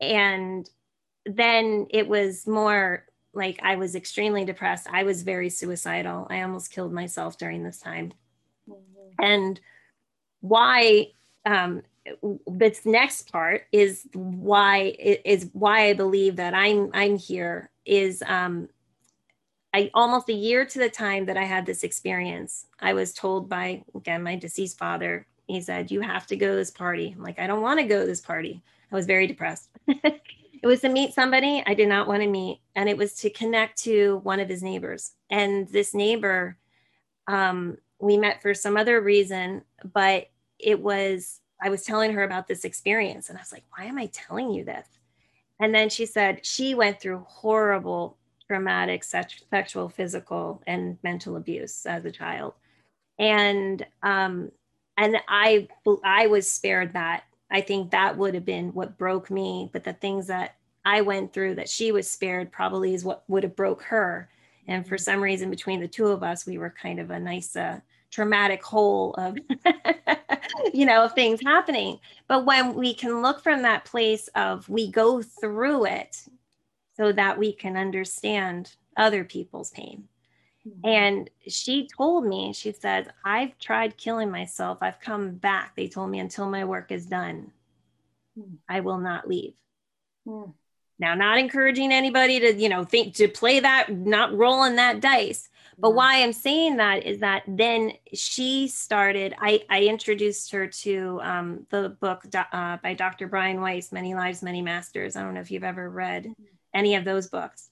[0.00, 0.68] And
[1.26, 4.88] then it was more like i was extremely depressed.
[4.90, 6.26] I was very suicidal.
[6.30, 8.12] I almost killed myself during this time.
[8.68, 9.24] Mm-hmm.
[9.24, 9.60] and
[10.40, 11.08] why
[11.46, 11.82] um,
[12.46, 18.68] this next part is why is why I believe that I'm I'm here is um,
[19.72, 23.48] I almost a year to the time that I had this experience, I was told
[23.48, 25.26] by again my deceased father.
[25.46, 27.86] He said, "You have to go to this party." I'm like, "I don't want to
[27.86, 29.68] go to this party." I was very depressed,
[30.62, 33.30] it was to meet somebody I did not want to meet, and it was to
[33.30, 35.12] connect to one of his neighbors.
[35.30, 36.58] And this neighbor,
[37.26, 40.28] um, we met for some other reason, but
[40.62, 43.98] it was I was telling her about this experience, and I was like, "Why am
[43.98, 44.86] I telling you this?"
[45.60, 48.16] And then she said she went through horrible,
[48.48, 52.54] traumatic sexual, physical, and mental abuse as a child,
[53.18, 54.50] and um,
[54.96, 55.68] and I
[56.04, 59.70] I was spared that I think that would have been what broke me.
[59.72, 63.42] But the things that I went through that she was spared probably is what would
[63.42, 64.30] have broke her.
[64.68, 67.56] And for some reason, between the two of us, we were kind of a nice
[67.56, 69.38] uh, traumatic hole of,
[70.74, 71.98] you know, of things happening.
[72.28, 76.16] But when we can look from that place of we go through it
[76.96, 80.08] so that we can understand other people's pain.
[80.66, 80.88] Mm-hmm.
[80.88, 84.78] And she told me, she said, I've tried killing myself.
[84.80, 85.74] I've come back.
[85.74, 87.50] They told me until my work is done,
[88.38, 88.56] mm-hmm.
[88.68, 89.54] I will not leave.
[90.26, 90.50] Mm-hmm.
[90.98, 95.48] Now, not encouraging anybody to, you know, think to play that, not rolling that dice.
[95.80, 101.20] But why I'm saying that is that then she started, I, I introduced her to
[101.22, 103.28] um, the book uh, by Dr.
[103.28, 105.16] Brian Weiss, Many Lives, Many Masters.
[105.16, 106.44] I don't know if you've ever read mm-hmm.
[106.74, 107.70] any of those books.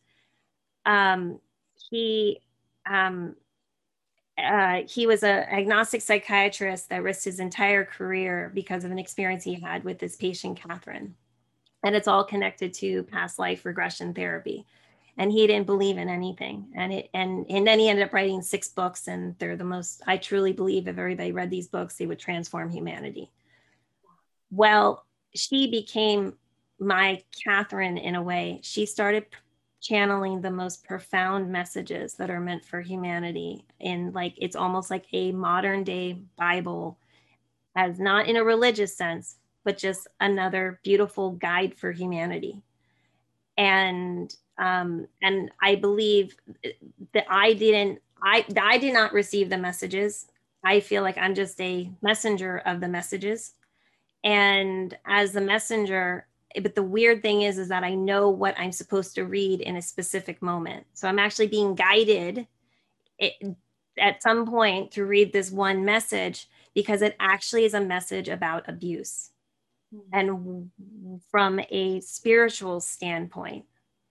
[0.86, 1.38] Um,
[1.90, 2.40] he
[2.88, 3.36] um,
[4.38, 9.44] uh, he was an agnostic psychiatrist that risked his entire career because of an experience
[9.44, 11.14] he had with this patient, Catherine.
[11.82, 14.64] And it's all connected to past life regression therapy.
[15.18, 16.72] And he didn't believe in anything.
[16.74, 20.00] And it and, and then he ended up writing six books, and they're the most,
[20.06, 23.30] I truly believe if everybody read these books, they would transform humanity.
[24.50, 25.04] Well,
[25.34, 26.34] she became
[26.78, 28.60] my Catherine in a way.
[28.62, 29.26] She started
[29.80, 35.04] channeling the most profound messages that are meant for humanity in like it's almost like
[35.12, 36.98] a modern day bible
[37.76, 42.60] as not in a religious sense but just another beautiful guide for humanity
[43.56, 46.36] and um and i believe
[47.12, 50.26] that i didn't i i did not receive the messages.
[50.64, 53.52] I feel like i'm just a messenger of the messages.
[54.24, 56.26] And as the messenger
[56.62, 59.76] but the weird thing is is that i know what i'm supposed to read in
[59.76, 60.86] a specific moment.
[60.94, 62.46] So i'm actually being guided
[63.18, 63.34] it,
[63.98, 68.68] at some point to read this one message because it actually is a message about
[68.68, 69.30] abuse.
[69.94, 70.18] Mm-hmm.
[70.18, 73.64] and from a spiritual standpoint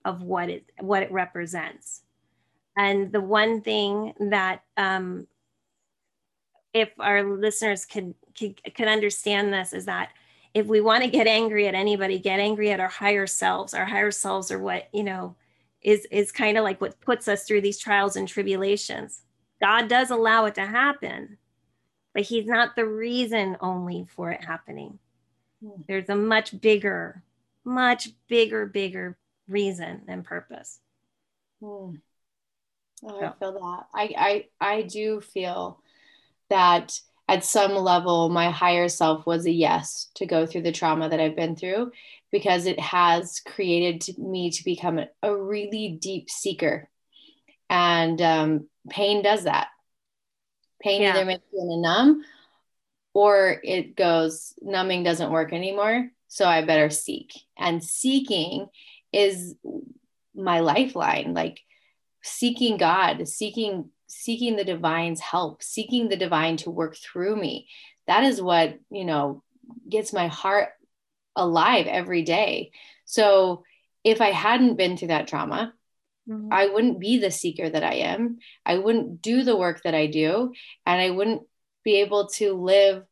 [0.08, 2.02] of what it what it represents
[2.78, 5.28] and the one thing that um,
[6.74, 10.12] if our listeners could, could could understand this is that
[10.54, 13.74] if we want to get angry at anybody, get angry at our higher selves.
[13.74, 15.36] Our higher selves are what, you know,
[15.82, 19.22] is is kind of like what puts us through these trials and tribulations.
[19.60, 21.39] God does allow it to happen,
[22.13, 25.00] but he's not the reason only for it happening.
[25.63, 25.82] Hmm.
[25.88, 27.24] There's a much bigger,
[27.65, 30.79] much bigger, bigger reason and purpose.
[31.62, 31.95] Hmm.
[33.03, 33.86] Oh, I feel that.
[33.93, 35.81] I, I I do feel
[36.49, 41.10] that at some level, my higher self was a yes to go through the trauma
[41.10, 41.91] that I've been through
[42.31, 46.89] because it has created me to become a, really deep seeker.
[47.69, 49.67] And um, pain does that.
[50.81, 51.15] Pain yeah.
[51.15, 52.23] either makes you numb
[53.13, 56.10] or it goes, numbing doesn't work anymore.
[56.29, 57.33] So I better seek.
[57.57, 58.67] And seeking
[59.12, 59.56] is
[60.36, 61.60] my lifeline, like
[62.24, 67.67] seeking God, seeking seeking the divine's help, seeking the divine to work through me.
[68.08, 69.43] That is what, you know,
[69.89, 70.70] gets my heart
[71.36, 72.72] alive every day.
[73.06, 73.63] So
[74.04, 75.74] if I hadn't been through that trauma,
[76.28, 76.48] mm-hmm.
[76.52, 78.38] I wouldn't be the seeker that I am.
[78.65, 80.54] I wouldn't do the work that I do.
[80.86, 81.43] And I wouldn't
[81.84, 83.04] be able to live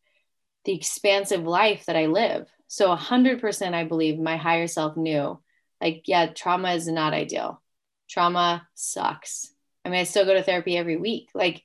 [0.63, 2.47] the expansive life that I live.
[2.67, 5.39] So 100% I believe my higher self knew
[5.85, 7.61] like, yeah, trauma is not ideal.
[8.09, 9.53] Trauma sucks.
[9.83, 11.29] I mean, I still go to therapy every week.
[11.35, 11.61] Like,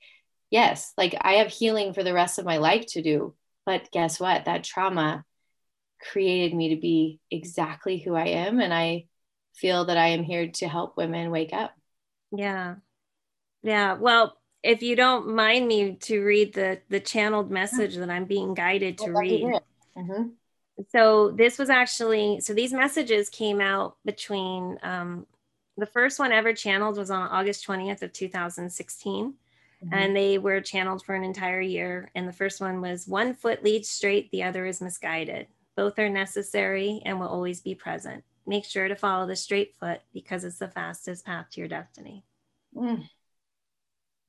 [0.51, 3.35] yes, like I have healing for the rest of my life to do.
[3.65, 4.45] But guess what?
[4.45, 5.25] That trauma
[6.03, 8.61] created me to be exactly who I am.
[8.61, 9.07] And I
[9.55, 11.73] feel that I am here to help women wake up.
[12.31, 12.75] Yeah.
[13.63, 13.95] Yeah.
[13.95, 18.53] Well, if you don't mind me to read the the channeled message that I'm being
[18.53, 19.61] guided to read.
[19.97, 20.23] Mm-hmm.
[20.89, 25.27] So this was actually so these messages came out between um,
[25.77, 29.35] the first one ever channeled was on August 20th of 2016.
[29.85, 29.95] Mm-hmm.
[29.95, 32.11] And they were channeled for an entire year.
[32.15, 35.47] And the first one was one foot leads straight, the other is misguided.
[35.77, 38.23] Both are necessary and will always be present.
[38.47, 42.25] Make sure to follow the straight foot because it's the fastest path to your destiny.
[42.77, 43.09] Mm.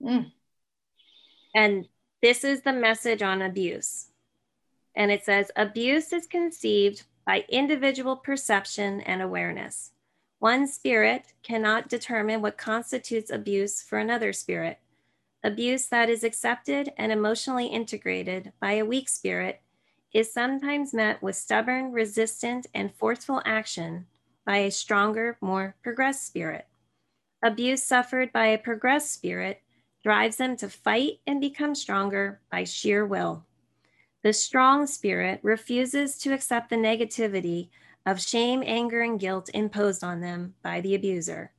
[0.02, 0.32] Mm.
[1.54, 1.88] And
[2.22, 4.11] this is the message on abuse.
[4.96, 9.92] And it says abuse is conceived by individual perception and awareness.
[10.40, 14.80] One spirit cannot determine what constitutes abuse for another spirit.
[15.44, 19.62] Abuse that is accepted and emotionally integrated by a weak spirit
[20.14, 24.08] is sometimes met with stubborn, resistant, and forceful action
[24.46, 26.68] by a stronger, more progressed spirit.
[27.44, 29.62] Abuse suffered by a progressed spirit
[30.04, 33.46] drives them to fight and become stronger by sheer will.
[34.24, 37.70] The strong spirit refuses to accept the negativity
[38.06, 41.52] of shame, anger, and guilt imposed on them by the abuser.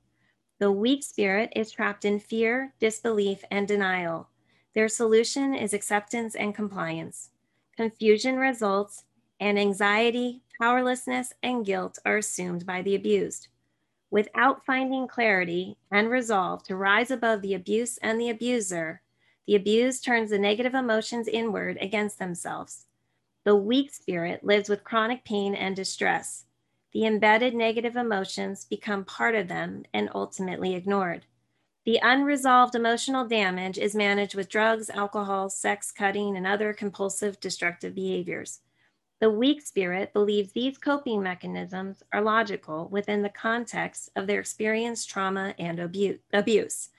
[0.60, 4.28] The weak spirit is trapped in fear, disbelief, and denial.
[4.74, 7.30] Their solution is acceptance and compliance.
[7.76, 9.04] Confusion results,
[9.40, 13.48] and anxiety, powerlessness, and guilt are assumed by the abused.
[14.12, 19.01] Without finding clarity and resolve to rise above the abuse and the abuser,
[19.46, 22.86] the abused turns the negative emotions inward against themselves.
[23.44, 26.44] The weak spirit lives with chronic pain and distress.
[26.92, 31.26] The embedded negative emotions become part of them and ultimately ignored.
[31.84, 37.94] The unresolved emotional damage is managed with drugs, alcohol, sex, cutting, and other compulsive destructive
[37.94, 38.60] behaviors.
[39.20, 45.10] The weak spirit believes these coping mechanisms are logical within the context of their experienced
[45.10, 46.90] trauma and abuse.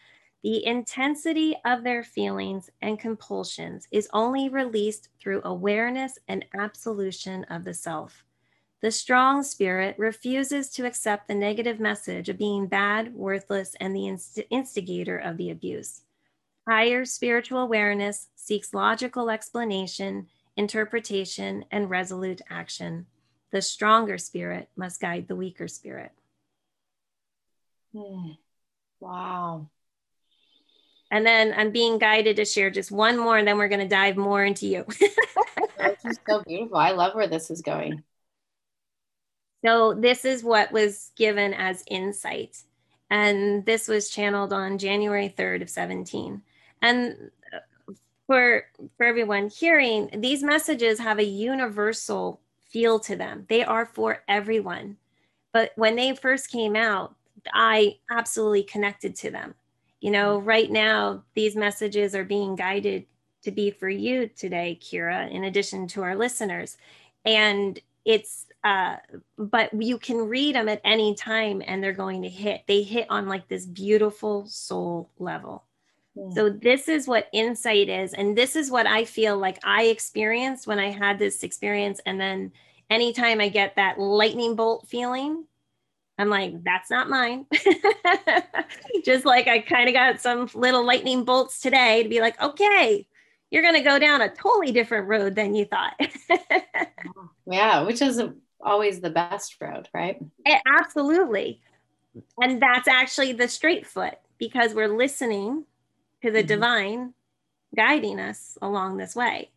[0.43, 7.63] The intensity of their feelings and compulsions is only released through awareness and absolution of
[7.63, 8.25] the self.
[8.81, 14.05] The strong spirit refuses to accept the negative message of being bad, worthless, and the
[14.05, 16.01] inst- instigator of the abuse.
[16.67, 20.27] Higher spiritual awareness seeks logical explanation,
[20.57, 23.05] interpretation, and resolute action.
[23.51, 26.11] The stronger spirit must guide the weaker spirit.
[27.95, 28.37] Mm.
[28.99, 29.69] Wow.
[31.14, 33.88] And then I'm being guided to share just one more, and then we're going to
[33.88, 34.84] dive more into you.
[35.78, 36.78] this is so beautiful.
[36.78, 38.01] I love where this is going.
[39.64, 42.64] So, this is what was given as insight.
[43.11, 46.41] And this was channeled on January 3rd of 17.
[46.82, 47.93] And uh,
[48.26, 48.64] for
[48.97, 52.41] for everyone hearing, these messages have a universal
[52.72, 53.45] feel to them.
[53.49, 54.97] They are for everyone.
[55.51, 57.16] But when they first came out,
[57.53, 59.53] I absolutely connected to them
[60.04, 63.06] you know, right now, these messages are being guided
[63.43, 66.76] to be for you today, Kira, in addition to our listeners.
[67.24, 68.97] And it's, uh,
[69.38, 72.64] but you can read them at any time and they're going to hit.
[72.68, 75.64] They hit on like this beautiful soul level.
[76.16, 76.34] Yeah.
[76.36, 78.14] So, this is what insight is.
[78.14, 82.01] And this is what I feel like I experienced when I had this experience.
[82.06, 82.51] And then
[82.89, 85.45] anytime I get that lightning bolt feeling,
[86.24, 87.45] I'm like, that's not mine.
[89.05, 93.05] Just like I kind of got some little lightning bolts today to be like, okay,
[93.51, 95.99] you're going to go down a totally different road than you thought.
[97.45, 98.21] yeah, which is
[98.61, 100.17] always the best road, right?
[100.45, 101.59] It, absolutely.
[102.39, 105.65] And that's actually the straight foot because we're listening
[106.21, 106.47] to the mm-hmm.
[106.47, 107.13] divine
[107.76, 109.49] guiding us along this way.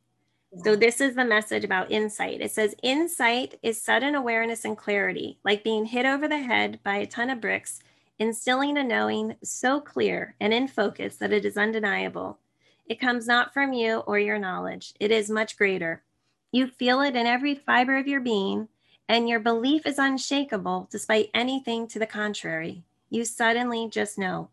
[0.64, 2.40] So, this is the message about insight.
[2.40, 6.96] It says, Insight is sudden awareness and clarity, like being hit over the head by
[6.96, 7.80] a ton of bricks,
[8.18, 12.38] instilling a knowing so clear and in focus that it is undeniable.
[12.86, 16.02] It comes not from you or your knowledge, it is much greater.
[16.52, 18.68] You feel it in every fiber of your being,
[19.08, 22.84] and your belief is unshakable despite anything to the contrary.
[23.10, 24.50] You suddenly just know.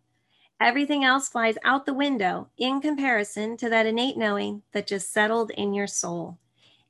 [0.64, 5.52] Everything else flies out the window in comparison to that innate knowing that just settled
[5.52, 6.38] in your soul.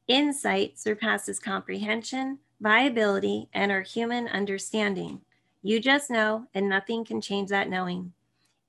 [0.08, 5.22] Insight surpasses comprehension, viability, and our human understanding.
[5.64, 8.14] You just know, and nothing can change that knowing.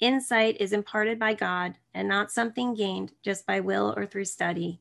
[0.00, 4.80] Insight is imparted by God and not something gained just by will or through study.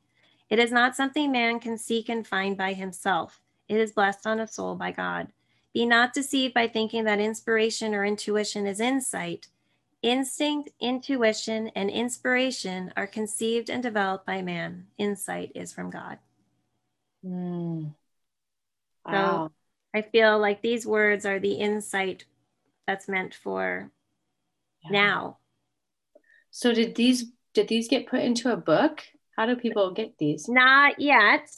[0.49, 3.41] It is not something man can seek and find by himself.
[3.67, 5.33] It is blessed on a soul by God.
[5.73, 9.47] Be not deceived by thinking that inspiration or intuition is insight.
[10.03, 14.87] Instinct, intuition, and inspiration are conceived and developed by man.
[14.97, 16.19] Insight is from God.
[17.25, 17.93] Mm.
[19.05, 19.47] Wow.
[19.47, 19.53] So
[19.93, 22.25] I feel like these words are the insight
[22.85, 23.91] that's meant for
[24.83, 24.91] yeah.
[24.91, 25.37] now.
[26.51, 29.03] So did these did these get put into a book?
[29.37, 30.49] How do people get these?
[30.49, 31.49] Not yet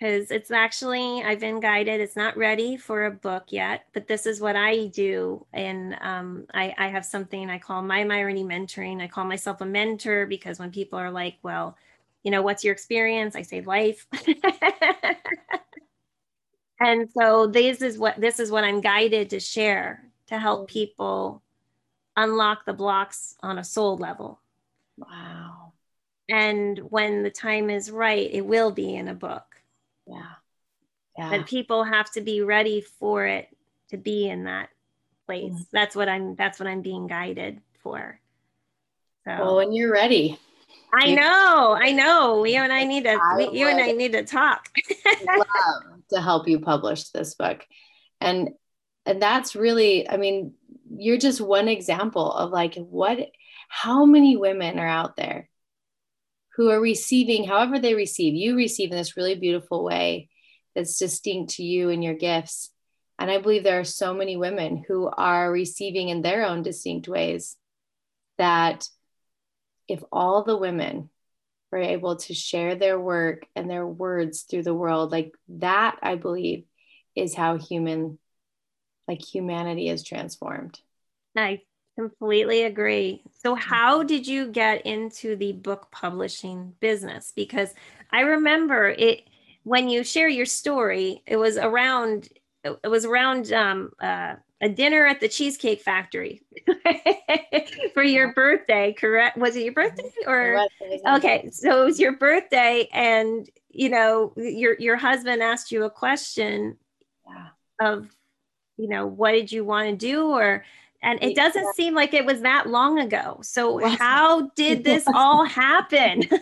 [0.00, 2.00] because it's actually I've been guided.
[2.00, 6.46] It's not ready for a book yet, but this is what I do, and um,
[6.54, 9.02] I, I have something I call my Myrony mentoring.
[9.02, 11.76] I call myself a mentor because when people are like, "Well,
[12.22, 14.06] you know, what's your experience?" I say life.
[16.80, 20.68] and so this is what this is what I'm guided to share to help mm.
[20.68, 21.42] people
[22.16, 24.40] unlock the blocks on a soul level.
[24.96, 25.72] Wow.
[26.30, 29.59] And when the time is right, it will be in a book.
[30.10, 30.22] Yeah.
[31.18, 31.34] yeah.
[31.34, 33.48] and people have to be ready for it
[33.90, 34.68] to be in that
[35.26, 35.62] place mm-hmm.
[35.72, 38.18] that's what i'm that's what i'm being guided for
[39.24, 40.38] so well when you're ready
[40.92, 43.92] i you, know i know you and i need to I we, you and i
[43.92, 44.66] need to talk
[45.26, 47.64] love to help you publish this book
[48.20, 48.50] and
[49.06, 50.54] and that's really i mean
[50.96, 53.18] you're just one example of like what
[53.68, 55.48] how many women are out there
[56.56, 58.34] who are receiving however they receive.
[58.34, 60.28] You receive in this really beautiful way
[60.74, 62.70] that's distinct to you and your gifts.
[63.18, 67.06] And i believe there are so many women who are receiving in their own distinct
[67.06, 67.56] ways
[68.38, 68.88] that
[69.88, 71.10] if all the women
[71.70, 76.14] were able to share their work and their words through the world like that i
[76.14, 76.64] believe
[77.14, 78.18] is how human
[79.10, 80.78] like humanity is transformed.
[81.36, 81.62] I
[82.08, 83.22] completely agree.
[83.42, 87.32] So how did you get into the book publishing business?
[87.34, 87.74] Because
[88.12, 89.28] i remember it
[89.62, 92.28] when you share your story it was around
[92.64, 96.42] it was around um, uh, a dinner at the cheesecake factory
[97.94, 99.38] for your birthday correct?
[99.38, 100.66] Was it your birthday or
[101.08, 105.90] okay so it was your birthday and you know your your husband asked you a
[105.90, 106.76] question
[107.26, 107.48] yeah.
[107.80, 108.08] of
[108.76, 110.64] you know what did you want to do or
[111.02, 113.40] and it doesn't seem like it was that long ago.
[113.42, 116.24] So how did this all happen?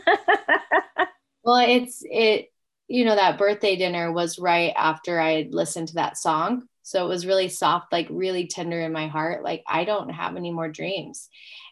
[1.49, 2.53] Well it's it
[2.89, 6.65] you know that birthday dinner was right after i had listened to that song.
[6.83, 9.43] So it was really soft like really tender in my heart.
[9.43, 11.31] Like i don't have any more dreams.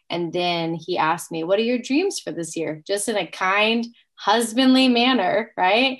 [0.09, 2.81] And then he asked me what are your dreams for this year?
[2.87, 3.85] Just in a kind
[4.15, 5.99] husbandly manner right?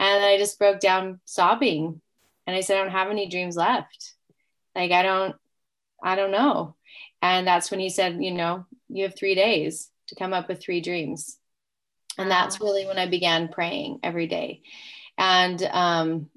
[0.00, 2.00] And i just broke down sobbing.
[2.46, 4.14] And i said i don't have any dreams left.
[4.74, 5.36] Like i don't
[6.02, 6.76] I don't know.
[7.20, 10.60] And that's when he said, you know, you have three days to come up with
[10.60, 11.36] three dreams.
[12.16, 14.62] And that's really when I began praying every day.
[15.16, 16.30] And, um,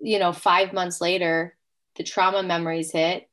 [0.00, 1.56] you know, five months later,
[1.96, 3.28] the trauma memories hit.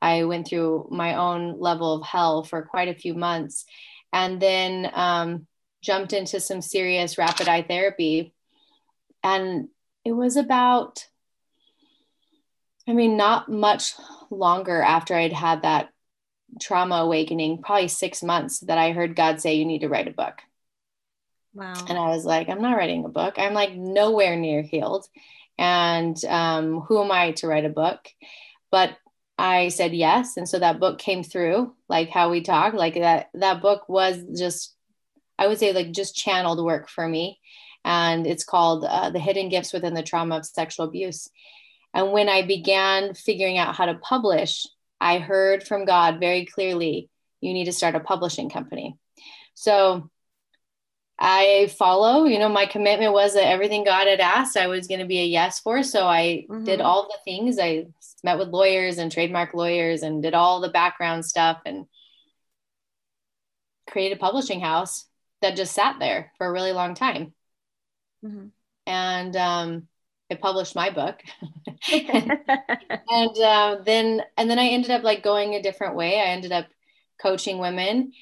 [0.00, 3.64] I went through my own level of hell for quite a few months
[4.12, 5.46] and then um,
[5.80, 8.34] jumped into some serious rapid eye therapy.
[9.22, 9.68] And
[10.04, 11.06] it was about
[12.86, 13.94] I mean, not much
[14.32, 15.90] longer after I'd had that
[16.60, 20.12] trauma awakening, probably six months, that I heard God say, You need to write a
[20.12, 20.40] book.
[21.54, 21.74] Wow.
[21.88, 23.34] And I was like, I'm not writing a book.
[23.36, 25.06] I'm like nowhere near healed.
[25.58, 28.08] And um, who am I to write a book?
[28.70, 28.96] But
[29.38, 30.36] I said yes.
[30.36, 34.18] And so that book came through, like how we talked, like that, that book was
[34.36, 34.74] just,
[35.38, 37.38] I would say, like just channeled work for me.
[37.84, 41.28] And it's called uh, The Hidden Gifts Within the Trauma of Sexual Abuse.
[41.94, 44.66] And when I began figuring out how to publish,
[45.00, 48.96] I heard from God very clearly you need to start a publishing company.
[49.54, 50.10] So
[51.18, 55.00] I follow, you know, my commitment was that everything God had asked, I was going
[55.00, 55.82] to be a yes for.
[55.82, 56.64] So I mm-hmm.
[56.64, 57.58] did all the things.
[57.60, 57.86] I
[58.24, 61.86] met with lawyers and trademark lawyers and did all the background stuff and
[63.88, 65.06] created a publishing house
[65.42, 67.34] that just sat there for a really long time.
[68.24, 68.46] Mm-hmm.
[68.86, 69.88] And um,
[70.32, 71.20] I published my book.
[71.92, 76.18] and uh, then and then I ended up like going a different way.
[76.18, 76.66] I ended up
[77.20, 78.12] coaching women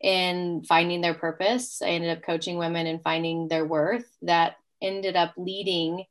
[0.00, 1.80] in finding their purpose.
[1.80, 4.04] I ended up coaching women in finding their worth.
[4.22, 6.04] That ended up leading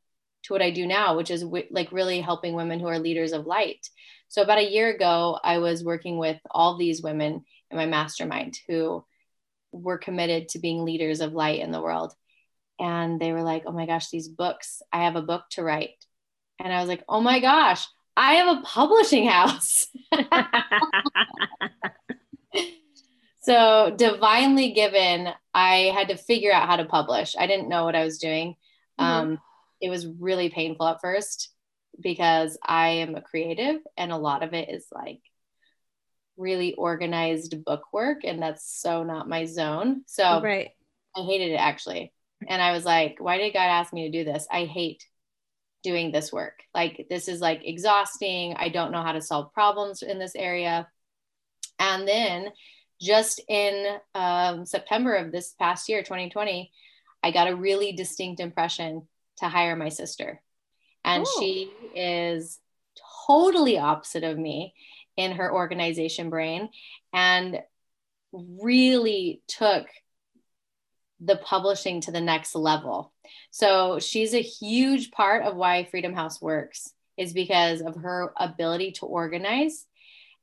[0.44, 3.32] to what I do now, which is w- like really helping women who are leaders
[3.32, 3.86] of light.
[4.28, 8.58] So about a year ago, I was working with all these women in my mastermind
[8.66, 9.04] who
[9.72, 12.14] were committed to being leaders of light in the world
[12.80, 14.82] and they were like, "Oh my gosh, these books!
[14.92, 16.04] I have a book to write."
[16.58, 19.86] And I was like, "Oh my gosh, I have a publishing house."
[23.40, 27.36] so, divinely given, I had to figure out how to publish.
[27.38, 28.56] I didn't know what I was doing.
[28.98, 29.04] Mm-hmm.
[29.04, 29.38] Um,
[29.80, 31.50] it was really painful at first
[32.00, 35.20] because I am a creative, and a lot of it is like
[36.38, 40.02] really organized book work, and that's so not my zone.
[40.06, 40.70] So, right.
[41.14, 42.12] I hated it actually
[42.48, 44.46] and I was like, why did God ask me to do this?
[44.50, 45.06] I hate
[45.82, 46.62] doing this work.
[46.74, 48.54] Like, this is like exhausting.
[48.56, 50.88] I don't know how to solve problems in this area.
[51.78, 52.50] And then
[53.00, 56.70] just in um, September of this past year, 2020,
[57.22, 59.06] I got a really distinct impression
[59.38, 60.42] to hire my sister.
[61.04, 61.30] And Ooh.
[61.38, 62.58] she is
[63.26, 64.74] totally opposite of me
[65.16, 66.68] in her organization brain
[67.12, 67.60] and
[68.32, 69.86] really took
[71.20, 73.12] the publishing to the next level.
[73.50, 78.92] So she's a huge part of why Freedom House works is because of her ability
[78.92, 79.86] to organize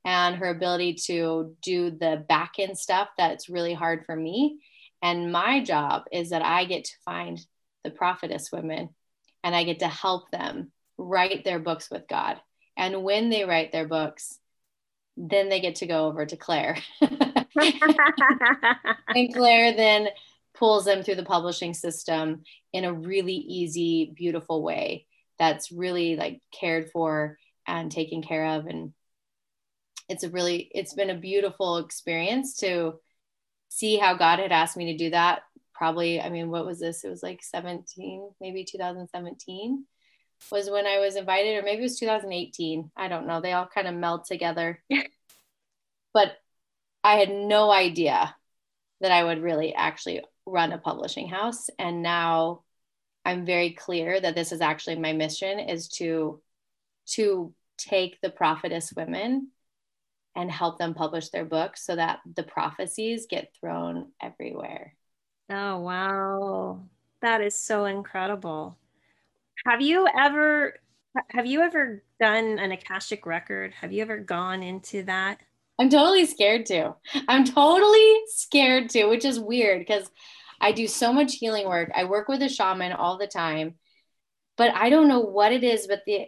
[0.05, 4.59] and her ability to do the back end stuff that's really hard for me.
[5.01, 7.39] And my job is that I get to find
[7.84, 8.89] the prophetess women
[9.43, 12.38] and I get to help them write their books with God.
[12.75, 14.38] And when they write their books,
[15.15, 16.78] then they get to go over to Claire.
[17.01, 17.47] and
[19.34, 20.09] Claire then
[20.58, 22.43] pulls them through the publishing system
[22.74, 25.05] in a really easy, beautiful way
[25.38, 27.38] that's really like cared for
[27.68, 28.66] and taken care of.
[28.66, 28.93] And
[30.10, 32.95] it's a really, it's been a beautiful experience to
[33.70, 35.41] see how God had asked me to do that.
[35.74, 37.03] Probably, I mean, what was this?
[37.03, 39.86] It was like 17, maybe 2017
[40.51, 42.91] was when I was invited, or maybe it was 2018.
[42.95, 43.41] I don't know.
[43.41, 44.82] They all kind of meld together.
[46.14, 46.32] but
[47.03, 48.36] I had no idea
[49.01, 51.69] that I would really actually run a publishing house.
[51.77, 52.63] And now
[53.25, 56.41] I'm very clear that this is actually my mission is to
[57.07, 59.49] to take the prophetess women
[60.35, 64.95] and help them publish their books so that the prophecies get thrown everywhere.
[65.49, 66.81] Oh wow.
[67.21, 68.77] That is so incredible.
[69.65, 70.75] Have you ever
[71.29, 73.73] have you ever done an Akashic record?
[73.73, 75.39] Have you ever gone into that?
[75.80, 76.95] I'm totally scared to.
[77.28, 80.09] I'm totally scared to, which is weird because
[80.59, 81.91] I do so much healing work.
[81.95, 83.75] I work with a shaman all the time,
[84.57, 85.88] but I don't know what it is.
[85.88, 86.25] But the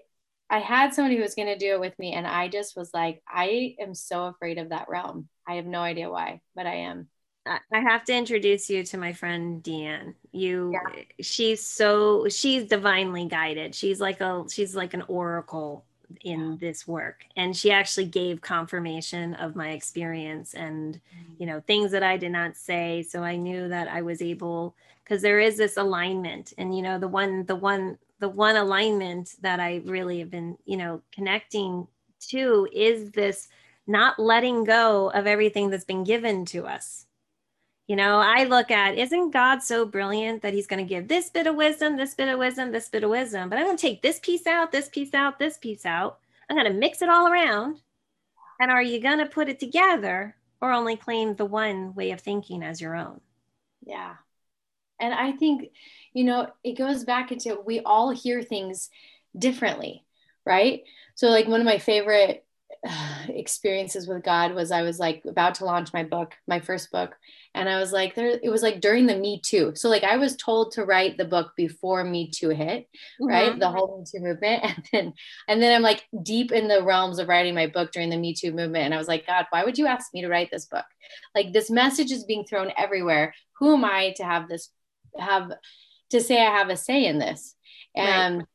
[0.49, 2.91] I had somebody who was going to do it with me, and I just was
[2.93, 5.29] like, I am so afraid of that realm.
[5.47, 7.07] I have no idea why, but I am.
[7.45, 10.13] I have to introduce you to my friend Deanne.
[10.31, 11.03] You, yeah.
[11.21, 13.73] she's so she's divinely guided.
[13.73, 15.85] She's like a she's like an oracle
[16.21, 17.25] in this work.
[17.35, 20.99] And she actually gave confirmation of my experience and
[21.37, 21.49] you mm.
[21.49, 23.03] know things that i did not say.
[23.03, 26.53] So i knew that i was able because there is this alignment.
[26.57, 30.57] And you know the one the one the one alignment that i really have been
[30.65, 31.87] you know connecting
[32.27, 33.47] to is this
[33.87, 37.05] not letting go of everything that's been given to us
[37.89, 41.31] you know, I look at, isn't God so brilliant that he's going to give this
[41.31, 43.81] bit of wisdom, this bit of wisdom, this bit of wisdom, but I'm going to
[43.81, 46.19] take this piece out, this piece out, this piece out.
[46.47, 47.81] I'm going to mix it all around.
[48.59, 52.21] And are you going to put it together or only claim the one way of
[52.21, 53.21] thinking as your own?
[53.83, 54.17] Yeah.
[55.01, 55.71] And I think,
[56.13, 58.91] you know, it goes back into we all hear things
[59.35, 60.05] differently,
[60.45, 60.83] right?
[61.15, 62.45] So, like, one of my favorite
[63.29, 67.15] experiences with God was I was like about to launch my book, my first book,
[67.53, 68.39] and I was like, there.
[68.41, 69.73] It was like during the Me Too.
[69.75, 72.87] So like I was told to write the book before Me Too hit,
[73.19, 73.51] right?
[73.51, 73.59] Mm-hmm.
[73.59, 75.13] The whole Me Too movement, and then
[75.47, 78.33] and then I'm like deep in the realms of writing my book during the Me
[78.33, 80.65] Too movement, and I was like, God, why would you ask me to write this
[80.65, 80.85] book?
[81.35, 83.33] Like this message is being thrown everywhere.
[83.59, 84.69] Who am I to have this?
[85.17, 85.51] Have
[86.11, 87.55] to say I have a say in this?
[87.95, 88.45] And right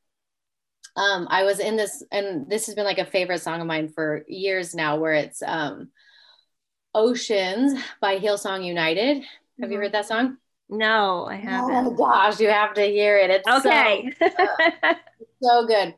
[0.97, 3.89] um, I was in this, and this has been like a favorite song of mine
[3.89, 5.89] for years now, where it's um,
[6.95, 9.17] Oceans by Hillsong United.
[9.17, 9.25] Have
[9.61, 9.73] mm-hmm.
[9.73, 10.37] you heard that song?
[10.69, 11.87] No, I haven't.
[11.87, 13.31] Oh gosh, you have to hear it.
[13.31, 14.13] It's okay.
[14.19, 14.27] So,
[14.83, 14.95] uh,
[15.43, 15.95] so good.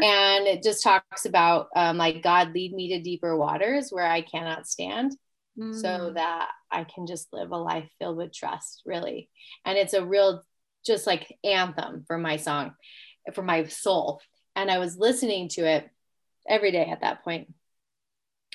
[0.00, 4.22] And it just talks about um, like God lead me to deeper waters where I
[4.22, 5.12] cannot stand
[5.58, 5.74] mm.
[5.74, 9.28] so that I can just live a life filled with trust, really.
[9.64, 10.42] And it's a real
[10.86, 12.72] just like anthem for my song,
[13.34, 14.20] for my soul
[14.58, 15.88] and I was listening to it
[16.48, 17.54] every day at that point.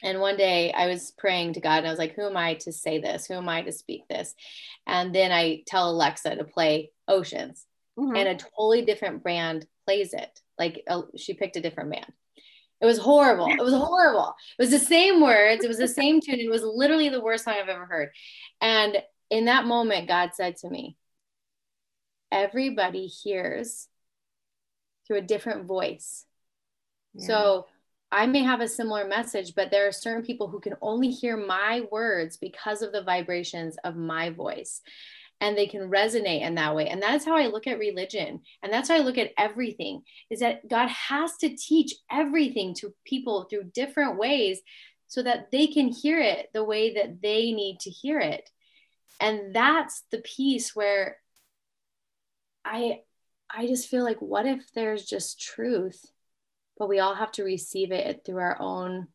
[0.03, 2.55] And one day I was praying to God and I was like, who am I
[2.55, 3.25] to say this?
[3.25, 4.35] Who am I to speak this?
[4.85, 7.65] And then I tell Alexa to play Oceans
[7.97, 8.15] mm-hmm.
[8.17, 10.41] and a totally different brand plays it.
[10.59, 12.11] Like uh, she picked a different band.
[12.81, 13.47] It was horrible.
[13.47, 14.35] It was horrible.
[14.59, 15.63] It was the same words.
[15.63, 16.41] It was the same tune.
[16.41, 18.09] It was literally the worst song I've ever heard.
[18.59, 18.97] And
[19.29, 20.97] in that moment, God said to me,
[22.29, 23.87] everybody hears
[25.05, 26.25] through a different voice.
[27.13, 27.27] Yeah.
[27.27, 27.65] So
[28.11, 31.35] I may have a similar message, but there are certain people who can only hear
[31.35, 34.81] my words because of the vibrations of my voice.
[35.41, 36.87] And they can resonate in that way.
[36.87, 38.41] And that's how I look at religion.
[38.61, 42.93] And that's how I look at everything is that God has to teach everything to
[43.03, 44.61] people through different ways
[45.07, 48.49] so that they can hear it the way that they need to hear it.
[49.19, 51.17] And that's the piece where
[52.63, 53.01] I
[53.55, 56.05] I just feel like, what if there's just truth,
[56.77, 59.07] but we all have to receive it through our own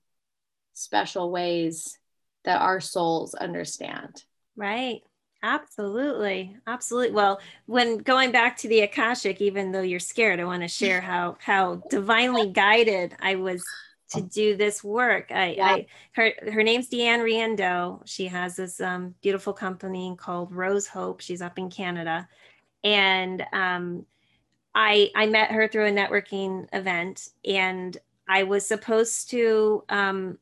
[0.74, 1.98] special ways
[2.44, 4.22] that our souls understand?
[4.56, 5.00] Right.
[5.42, 6.56] Absolutely.
[6.66, 7.14] Absolutely.
[7.14, 11.00] Well, when going back to the Akashic, even though you're scared, I want to share
[11.00, 13.62] how how divinely guided I was
[14.10, 15.30] to do this work.
[15.30, 15.66] I, yeah.
[15.66, 18.02] I her her name's Deanne Riendo.
[18.04, 21.20] She has this um, beautiful company called Rose Hope.
[21.20, 22.28] She's up in Canada,
[22.82, 24.06] and um,
[24.74, 27.96] I I met her through a networking event, and
[28.28, 30.38] I was supposed to um,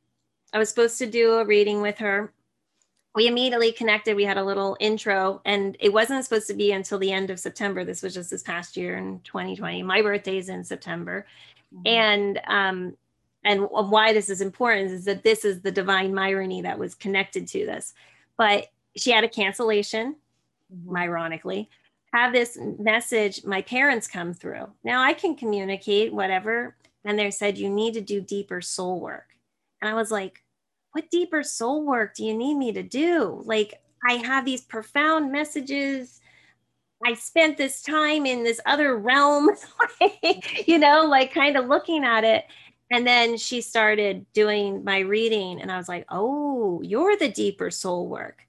[0.52, 2.32] I was supposed to do a reading with her
[3.16, 4.14] we immediately connected.
[4.14, 7.40] We had a little intro, and it wasn't supposed to be until the end of
[7.40, 7.82] September.
[7.82, 9.82] This was just this past year in 2020.
[9.82, 11.26] My birthday is in September,
[11.74, 11.86] mm-hmm.
[11.86, 12.96] and um,
[13.42, 17.48] and why this is important is that this is the divine Myrony that was connected
[17.48, 17.94] to this.
[18.36, 18.66] But
[18.96, 20.16] she had a cancellation,
[20.70, 20.96] mm-hmm.
[20.96, 21.70] ironically.
[22.16, 24.68] Have this message, my parents come through.
[24.82, 26.74] Now I can communicate whatever.
[27.04, 29.26] And they said, you need to do deeper soul work.
[29.82, 30.42] And I was like,
[30.92, 33.42] what deeper soul work do you need me to do?
[33.44, 33.74] Like,
[34.08, 36.22] I have these profound messages.
[37.04, 39.50] I spent this time in this other realm,
[40.66, 42.46] you know, like kind of looking at it.
[42.90, 47.70] And then she started doing my reading, and I was like, oh, you're the deeper
[47.70, 48.45] soul work.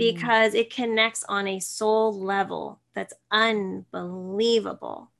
[0.00, 5.10] Because it connects on a soul level that's unbelievable.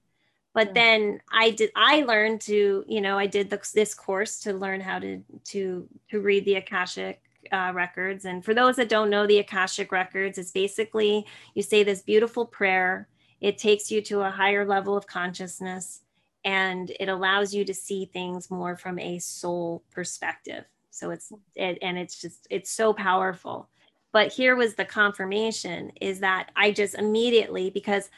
[0.52, 4.52] But then i did i learned to you know i did the, this course to
[4.52, 7.22] learn how to to to read the akashic
[7.52, 8.24] uh, records.
[8.24, 11.24] And for those that don't know the akashic records it's basically
[11.54, 13.08] you say this beautiful prayer.
[13.40, 16.02] It takes you to a higher level of consciousness
[16.44, 20.64] and it allows you to see things more from a soul perspective.
[20.90, 23.68] So it's it, and it's just it's so powerful
[24.12, 28.10] but here was the confirmation is that i just immediately because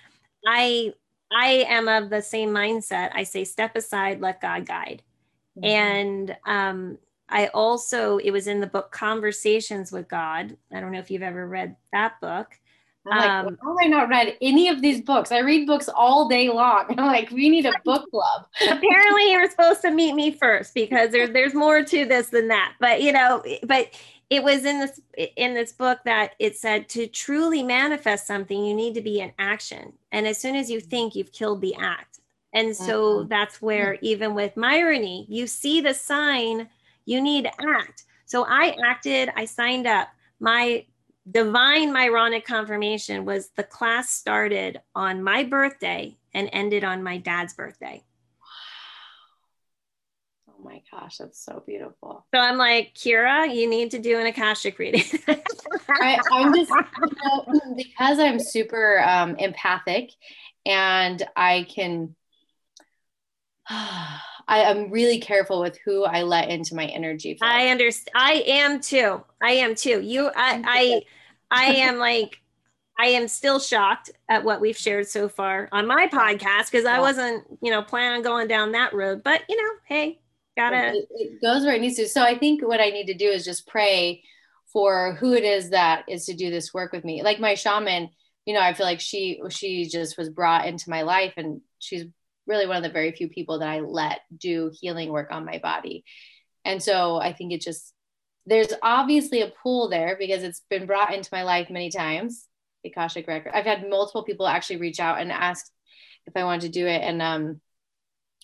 [0.47, 0.93] i
[1.35, 3.11] I am of the same mindset.
[3.15, 5.03] I say, step aside, let God guide.
[5.59, 5.65] Mm-hmm.
[5.65, 10.57] And um, I also, it was in the book Conversations with God.
[10.73, 12.59] I don't know if you've ever read that book.
[13.05, 15.33] I'm like, um, how have I not read any of these books?
[15.33, 16.85] I read books all day long.
[16.97, 18.47] I'm like, we need a book club.
[18.61, 22.75] Apparently, you're supposed to meet me first because there's there's more to this than that.
[22.79, 23.91] But you know, but
[24.33, 24.99] it was in this
[25.37, 29.31] in this book that it said to truly manifest something you need to be in
[29.39, 29.93] action.
[30.11, 32.21] And as soon as you think you've killed the act.
[32.55, 33.29] And so mm-hmm.
[33.29, 36.71] that's where even with myrony you see the sign
[37.05, 38.05] you need to act.
[38.25, 40.09] So i acted i signed up.
[40.41, 40.87] My
[41.31, 47.53] divine myronic confirmation was the class started on my birthday and ended on my dad's
[47.53, 48.03] birthday
[50.73, 52.25] my gosh, that's so beautiful.
[52.35, 55.05] So I'm like, Kira, you need to do an Akashic reading.
[55.29, 60.13] I, am just, you know, because I'm super um, empathic
[60.65, 62.15] and I can,
[63.69, 67.35] I am really careful with who I let into my energy.
[67.35, 67.47] Flow.
[67.47, 68.13] I understand.
[68.15, 69.23] I am too.
[69.43, 70.01] I am too.
[70.01, 71.03] You, I, I,
[71.51, 72.41] I am like,
[72.99, 77.01] I am still shocked at what we've shared so far on my podcast because I
[77.01, 79.23] wasn't, you know, planning on going down that road.
[79.23, 80.21] But you know, hey,
[80.57, 81.43] gotta it, it.
[81.43, 82.09] goes where it needs to.
[82.09, 84.23] So i think what i need to do is just pray
[84.73, 87.23] for who it is that is to do this work with me.
[87.23, 88.11] Like my shaman
[88.45, 92.05] you know i feel like she she just was brought into my life and she's
[92.47, 95.59] really one of the very few people that i let do healing work on my
[95.59, 96.05] body.
[96.65, 97.93] And so i think it just
[98.47, 102.49] there's obviously a pool there because it's been brought into my life many times.
[102.83, 103.53] The akashic record.
[103.55, 105.65] I've had multiple people actually reach out and ask
[106.27, 107.03] if i wanted to do it.
[107.03, 107.61] And um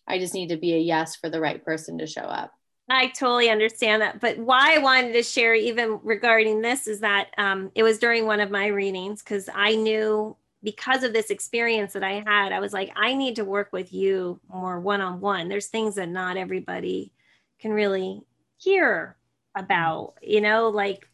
[0.08, 2.52] I just need to be a yes for the right person to show up.
[2.90, 4.18] I totally understand that.
[4.20, 8.24] But why I wanted to share, even regarding this, is that um, it was during
[8.24, 12.60] one of my readings because I knew because of this experience that I had, I
[12.60, 15.48] was like, I need to work with you more one on one.
[15.48, 17.12] There's things that not everybody
[17.60, 18.22] can really
[18.56, 19.16] hear
[19.54, 21.06] about, you know, like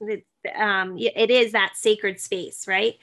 [0.00, 0.24] it,
[0.56, 2.94] um, it is that sacred space, right?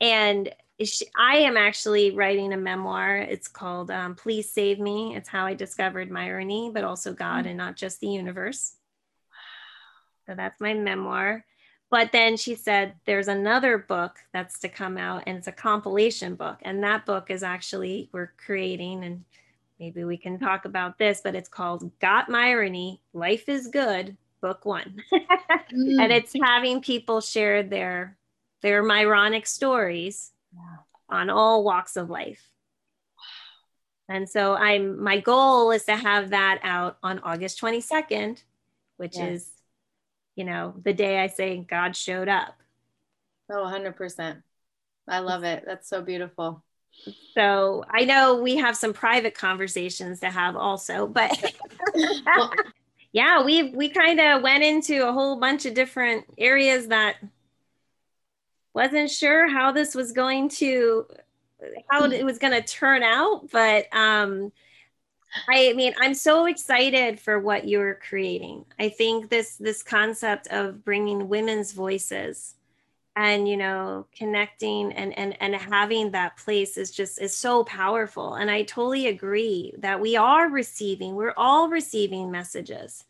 [0.00, 0.52] And
[0.84, 3.18] she, I am actually writing a memoir.
[3.18, 5.14] It's called um, Please Save Me.
[5.14, 7.48] It's how I discovered Myrony, but also God mm-hmm.
[7.48, 8.74] and not just the universe.
[10.26, 11.44] So that's my memoir.
[11.90, 16.36] But then she said there's another book that's to come out, and it's a compilation
[16.36, 16.58] book.
[16.62, 19.24] And that book is actually, we're creating, and
[19.80, 24.64] maybe we can talk about this, but it's called Got Myrony Life is Good, Book
[24.64, 25.02] One.
[25.12, 25.20] mm.
[26.00, 28.16] And it's having people share their
[28.62, 30.32] their Myronic stories
[31.08, 32.42] on all walks of life.
[34.08, 38.42] And so I'm my goal is to have that out on August 22nd,
[38.96, 39.30] which yes.
[39.30, 39.48] is,
[40.34, 42.56] you know, the day I say God showed up.
[43.50, 44.42] Oh, 100%.
[45.08, 45.64] I love it.
[45.66, 46.64] That's so beautiful.
[47.34, 51.32] So I know we have some private conversations to have also, but
[53.12, 57.16] yeah, we we kind of went into a whole bunch of different areas that
[58.74, 61.06] wasn't sure how this was going to
[61.88, 64.50] how it was going to turn out but um
[65.48, 68.64] i mean i'm so excited for what you're creating.
[68.78, 72.56] I think this this concept of bringing women's voices
[73.16, 78.34] and you know connecting and and and having that place is just is so powerful.
[78.34, 83.04] And i totally agree that we are receiving we're all receiving messages.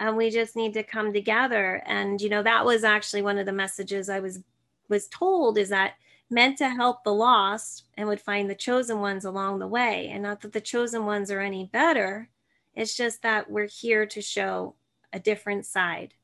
[0.00, 1.82] And we just need to come together.
[1.84, 4.40] And you know that was actually one of the messages i was
[4.88, 5.94] was told is that
[6.30, 10.22] meant to help the lost and would find the chosen ones along the way and
[10.22, 12.28] not that the chosen ones are any better
[12.74, 14.74] it's just that we're here to show
[15.12, 16.14] a different side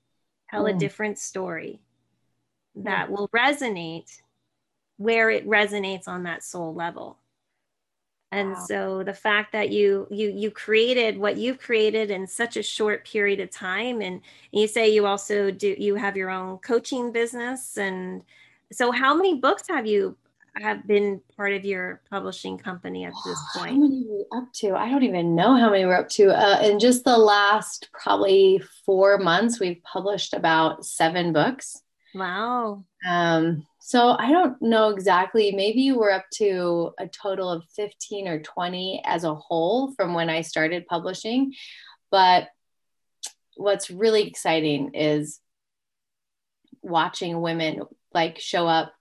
[0.50, 0.74] tell mm.
[0.74, 1.80] a different story
[2.74, 4.20] that will resonate
[4.96, 7.18] where it resonates on that soul level
[8.34, 8.64] and wow.
[8.66, 13.06] so the fact that you you you created what you've created in such a short
[13.06, 17.78] period of time and you say you also do you have your own coaching business
[17.78, 18.22] and
[18.74, 20.16] so how many books have you
[20.56, 23.70] have been part of your publishing company at this point?
[23.70, 24.74] How many were up to?
[24.74, 26.30] I don't even know how many we're up to.
[26.30, 31.80] Uh, in just the last probably four months, we've published about seven books.
[32.14, 32.84] Wow.
[33.06, 35.52] Um, so I don't know exactly.
[35.52, 40.30] Maybe we're up to a total of 15 or 20 as a whole from when
[40.30, 41.54] I started publishing.
[42.10, 42.48] But
[43.56, 45.40] what's really exciting is
[46.82, 47.82] watching women
[48.14, 48.92] like show up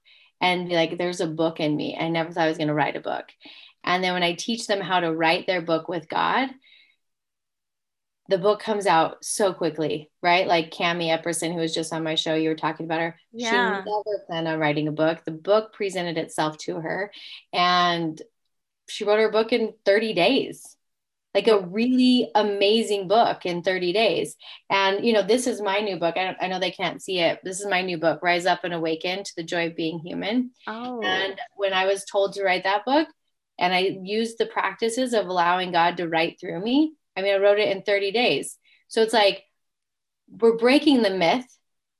[0.42, 1.98] and be like, there's a book in me.
[2.00, 3.26] I never thought I was going to write a book.
[3.84, 6.50] And then when I teach them how to write their book with God,
[8.30, 10.48] the book comes out so quickly, right?
[10.48, 13.20] Like Cami Epperson, who was just on my show, you were talking about her.
[13.34, 13.84] Yeah.
[13.84, 15.20] She never planned on writing a book.
[15.26, 17.12] The book presented itself to her,
[17.52, 18.22] and
[18.88, 20.78] she wrote her book in 30 days,
[21.34, 24.36] like a really amazing book in 30 days.
[24.70, 26.16] And, you know, this is my new book.
[26.16, 27.40] I, I know they can't see it.
[27.44, 30.52] This is my new book, Rise Up and Awaken to the Joy of Being Human.
[30.68, 31.02] Oh.
[31.02, 33.08] And when I was told to write that book,
[33.60, 37.38] and I used the practices of allowing God to write through me, I mean, I
[37.38, 38.58] wrote it in 30 days.
[38.88, 39.44] So it's like
[40.30, 41.46] we're breaking the myth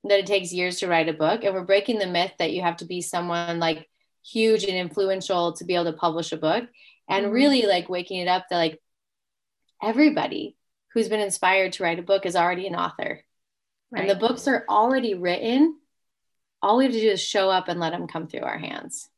[0.04, 2.62] that it takes years to write a book, and we're breaking the myth that you
[2.62, 3.88] have to be someone like
[4.26, 6.66] huge and influential to be able to publish a book.
[7.10, 7.34] And mm-hmm.
[7.34, 8.80] really like waking it up that like
[9.84, 10.56] everybody
[10.94, 13.24] who's been inspired to write a book is already an author.
[13.92, 14.02] Right.
[14.02, 15.78] And the books are already written.
[16.62, 19.10] All we have to do is show up and let them come through our hands.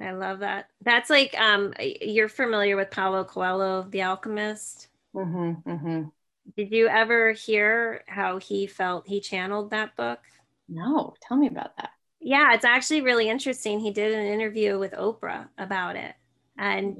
[0.00, 0.68] I love that.
[0.82, 4.88] That's like um you're familiar with Paulo Coelho, The Alchemist.
[5.14, 6.02] Mm-hmm, mm-hmm.
[6.56, 10.20] Did you ever hear how he felt he channeled that book?
[10.68, 11.90] No, tell me about that.
[12.20, 13.80] Yeah, it's actually really interesting.
[13.80, 16.14] He did an interview with Oprah about it.
[16.58, 16.96] And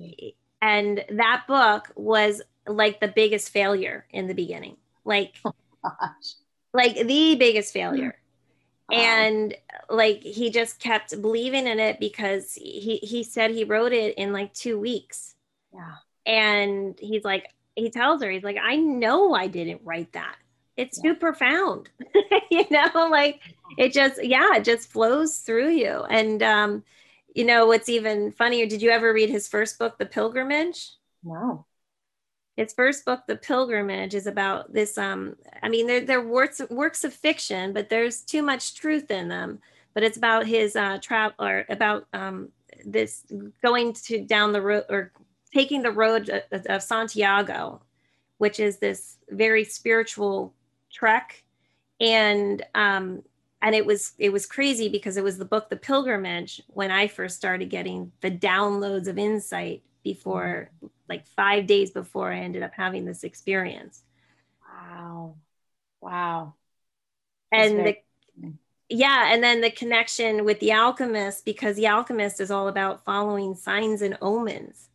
[0.61, 4.77] and that book was like the biggest failure in the beginning.
[5.05, 5.53] Like oh,
[6.73, 8.19] like the biggest failure.
[8.91, 8.99] Wow.
[8.99, 9.55] And
[9.89, 14.33] like he just kept believing in it because he he said he wrote it in
[14.33, 15.35] like 2 weeks.
[15.73, 15.95] Yeah.
[16.27, 20.37] And he's like he tells her, he's like, I know I didn't write that.
[20.77, 21.13] It's yeah.
[21.13, 21.91] too profound.
[22.51, 23.41] you know, like
[23.79, 26.05] it just, yeah, it just flows through you.
[26.09, 26.85] And, um,
[27.35, 30.91] you know, what's even funnier, did you ever read his first book, The Pilgrimage?
[31.23, 31.67] No.
[32.57, 34.97] His first book, The Pilgrimage, is about this.
[34.97, 39.29] Um, I mean, they're, they're works, works of fiction, but there's too much truth in
[39.29, 39.59] them.
[39.93, 42.49] But it's about his uh, travel or about um,
[42.85, 43.25] this
[43.63, 45.13] going to down the road or
[45.53, 47.81] taking the road of Santiago,
[48.39, 50.53] which is this very spiritual
[50.93, 51.45] trek,
[52.01, 53.23] and um,
[53.63, 57.07] and it was it was crazy because it was the book The Pilgrimage when I
[57.07, 60.71] first started getting the downloads of insight before
[61.09, 64.03] like five days before I ended up having this experience.
[64.67, 65.37] Wow,
[66.01, 66.55] wow,
[67.53, 68.53] and very- the
[68.91, 73.55] yeah and then the connection with the alchemist because the alchemist is all about following
[73.55, 74.89] signs and omens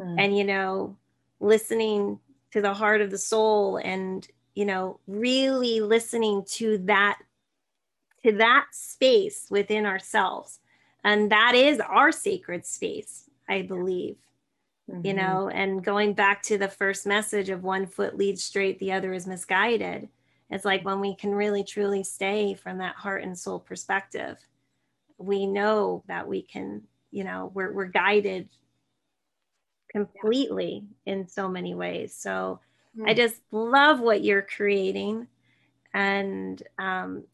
[0.00, 0.16] mm.
[0.18, 0.96] and you know
[1.38, 2.18] listening
[2.50, 7.18] to the heart of the soul and you know really listening to that
[8.24, 10.58] to that space within ourselves.
[11.04, 14.16] And that is our sacred space i believe
[14.88, 15.06] mm-hmm.
[15.06, 18.92] you know and going back to the first message of one foot leads straight the
[18.92, 20.08] other is misguided
[20.50, 24.38] it's like when we can really truly stay from that heart and soul perspective
[25.18, 28.48] we know that we can you know we're, we're guided
[29.90, 32.14] completely in so many ways.
[32.14, 32.60] So
[32.96, 33.08] mm.
[33.08, 35.26] I just love what you're creating.
[35.94, 37.24] And um,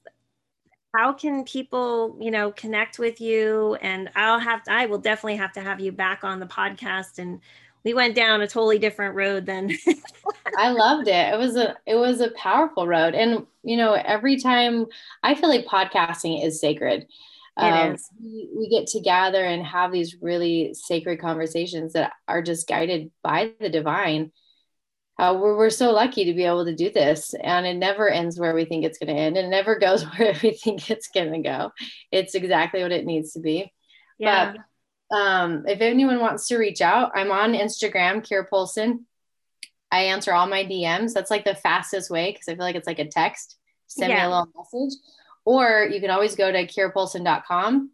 [0.94, 3.76] how can people, you know, connect with you?
[3.80, 7.18] And I'll have to, I will definitely have to have you back on the podcast.
[7.18, 7.40] And
[7.84, 9.70] we went down a totally different road than
[10.58, 11.34] I loved it.
[11.34, 13.14] It was a it was a powerful road.
[13.14, 14.86] And you know, every time
[15.22, 17.06] I feel like podcasting is sacred
[17.56, 23.10] um, we, we get together and have these really sacred conversations that are just guided
[23.22, 24.32] by the divine
[25.18, 28.38] uh, we're, we're so lucky to be able to do this and it never ends
[28.38, 31.32] where we think it's going to end it never goes where we think it's going
[31.32, 31.70] to go
[32.10, 33.72] it's exactly what it needs to be
[34.18, 34.52] yeah.
[34.52, 39.00] but um, if anyone wants to reach out i'm on instagram kira poulsen
[39.94, 41.12] I answer all my DMs.
[41.12, 43.56] That's like the fastest way because I feel like it's like a text.
[43.86, 44.16] Send yeah.
[44.16, 44.98] me a little message.
[45.44, 47.90] Or you can always go to kirapoulsen.com.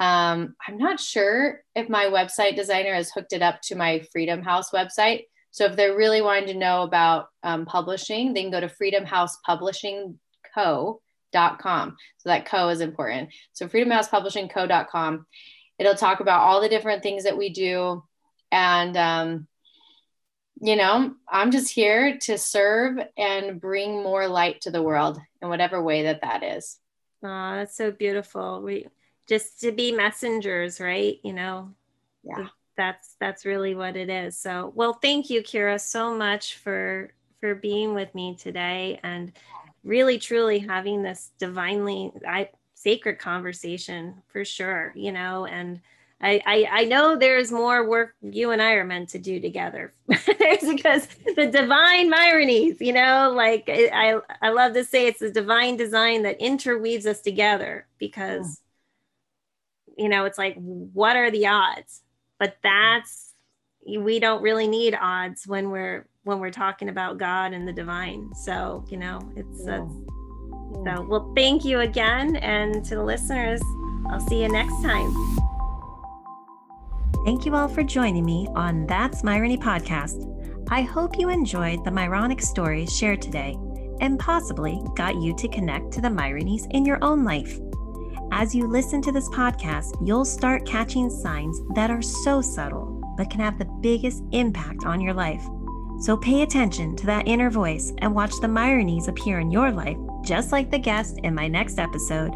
[0.00, 4.42] Um, I'm not sure if my website designer has hooked it up to my Freedom
[4.42, 5.24] House website.
[5.54, 9.04] So if they're really wanting to know about um, publishing, they can go to Freedom
[9.04, 10.18] House Publishing
[10.52, 11.00] Co.
[11.32, 11.96] Dot com.
[12.18, 13.30] So that co is important.
[13.52, 15.26] So Freedom House Publishing freedomhousepublishingco.com.
[15.78, 18.02] It'll talk about all the different things that we do.
[18.50, 19.46] And um,
[20.60, 25.48] you know, I'm just here to serve and bring more light to the world in
[25.48, 26.78] whatever way that that is.
[27.22, 28.60] Oh, that's so beautiful.
[28.60, 28.86] We
[29.28, 31.18] just to be messengers, right?
[31.22, 31.70] You know,
[32.24, 34.38] yeah, that's that's really what it is.
[34.38, 39.32] So, well, thank you, Kira, so much for for being with me today and
[39.82, 44.92] really truly having this divinely I sacred conversation for sure.
[44.94, 45.80] You know, and
[46.20, 49.92] I, I, I know there's more work you and I are meant to do together
[50.08, 51.06] because
[51.36, 56.22] the divine ironies, you know, like I, I love to say it's the divine design
[56.22, 58.62] that interweaves us together because,
[59.96, 60.02] hmm.
[60.02, 62.00] you know, it's like, what are the odds?
[62.44, 63.32] But that's,
[63.86, 68.34] we don't really need odds when we're, when we're talking about God and the divine.
[68.34, 69.86] So, you know, it's, yeah.
[70.84, 72.36] so, well, thank you again.
[72.36, 73.62] And to the listeners,
[74.10, 75.10] I'll see you next time.
[77.24, 80.30] Thank you all for joining me on That's Myrony podcast.
[80.68, 83.56] I hope you enjoyed the Myronic stories shared today
[84.02, 87.58] and possibly got you to connect to the Myronies in your own life.
[88.36, 93.30] As you listen to this podcast, you'll start catching signs that are so subtle but
[93.30, 95.46] can have the biggest impact on your life.
[96.00, 99.96] So pay attention to that inner voice and watch the Myronies appear in your life,
[100.24, 102.32] just like the guest in my next episode.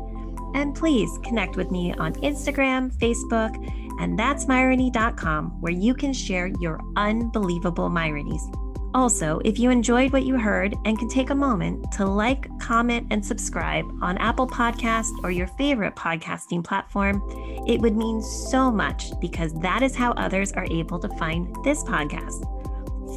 [0.54, 3.56] And please connect with me on Instagram, Facebook,
[4.00, 8.67] and that's Myrony.com, where you can share your unbelievable Myronies.
[8.94, 13.06] Also, if you enjoyed what you heard and can take a moment to like, comment,
[13.10, 17.22] and subscribe on Apple Podcast or your favorite podcasting platform,
[17.66, 21.84] it would mean so much because that is how others are able to find this
[21.84, 22.46] podcast.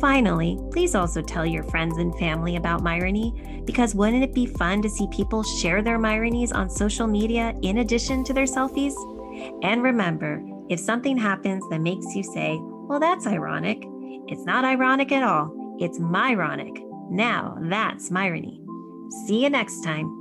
[0.01, 4.81] Finally, please also tell your friends and family about Myrony because wouldn't it be fun
[4.81, 8.93] to see people share their Myronies on social media in addition to their selfies?
[9.63, 13.83] And remember, if something happens that makes you say, well, that's ironic,
[14.27, 15.60] it's not ironic at all.
[15.81, 16.79] It's Myronic.
[17.09, 18.59] Now that's Myrony.
[19.25, 20.20] See you next time.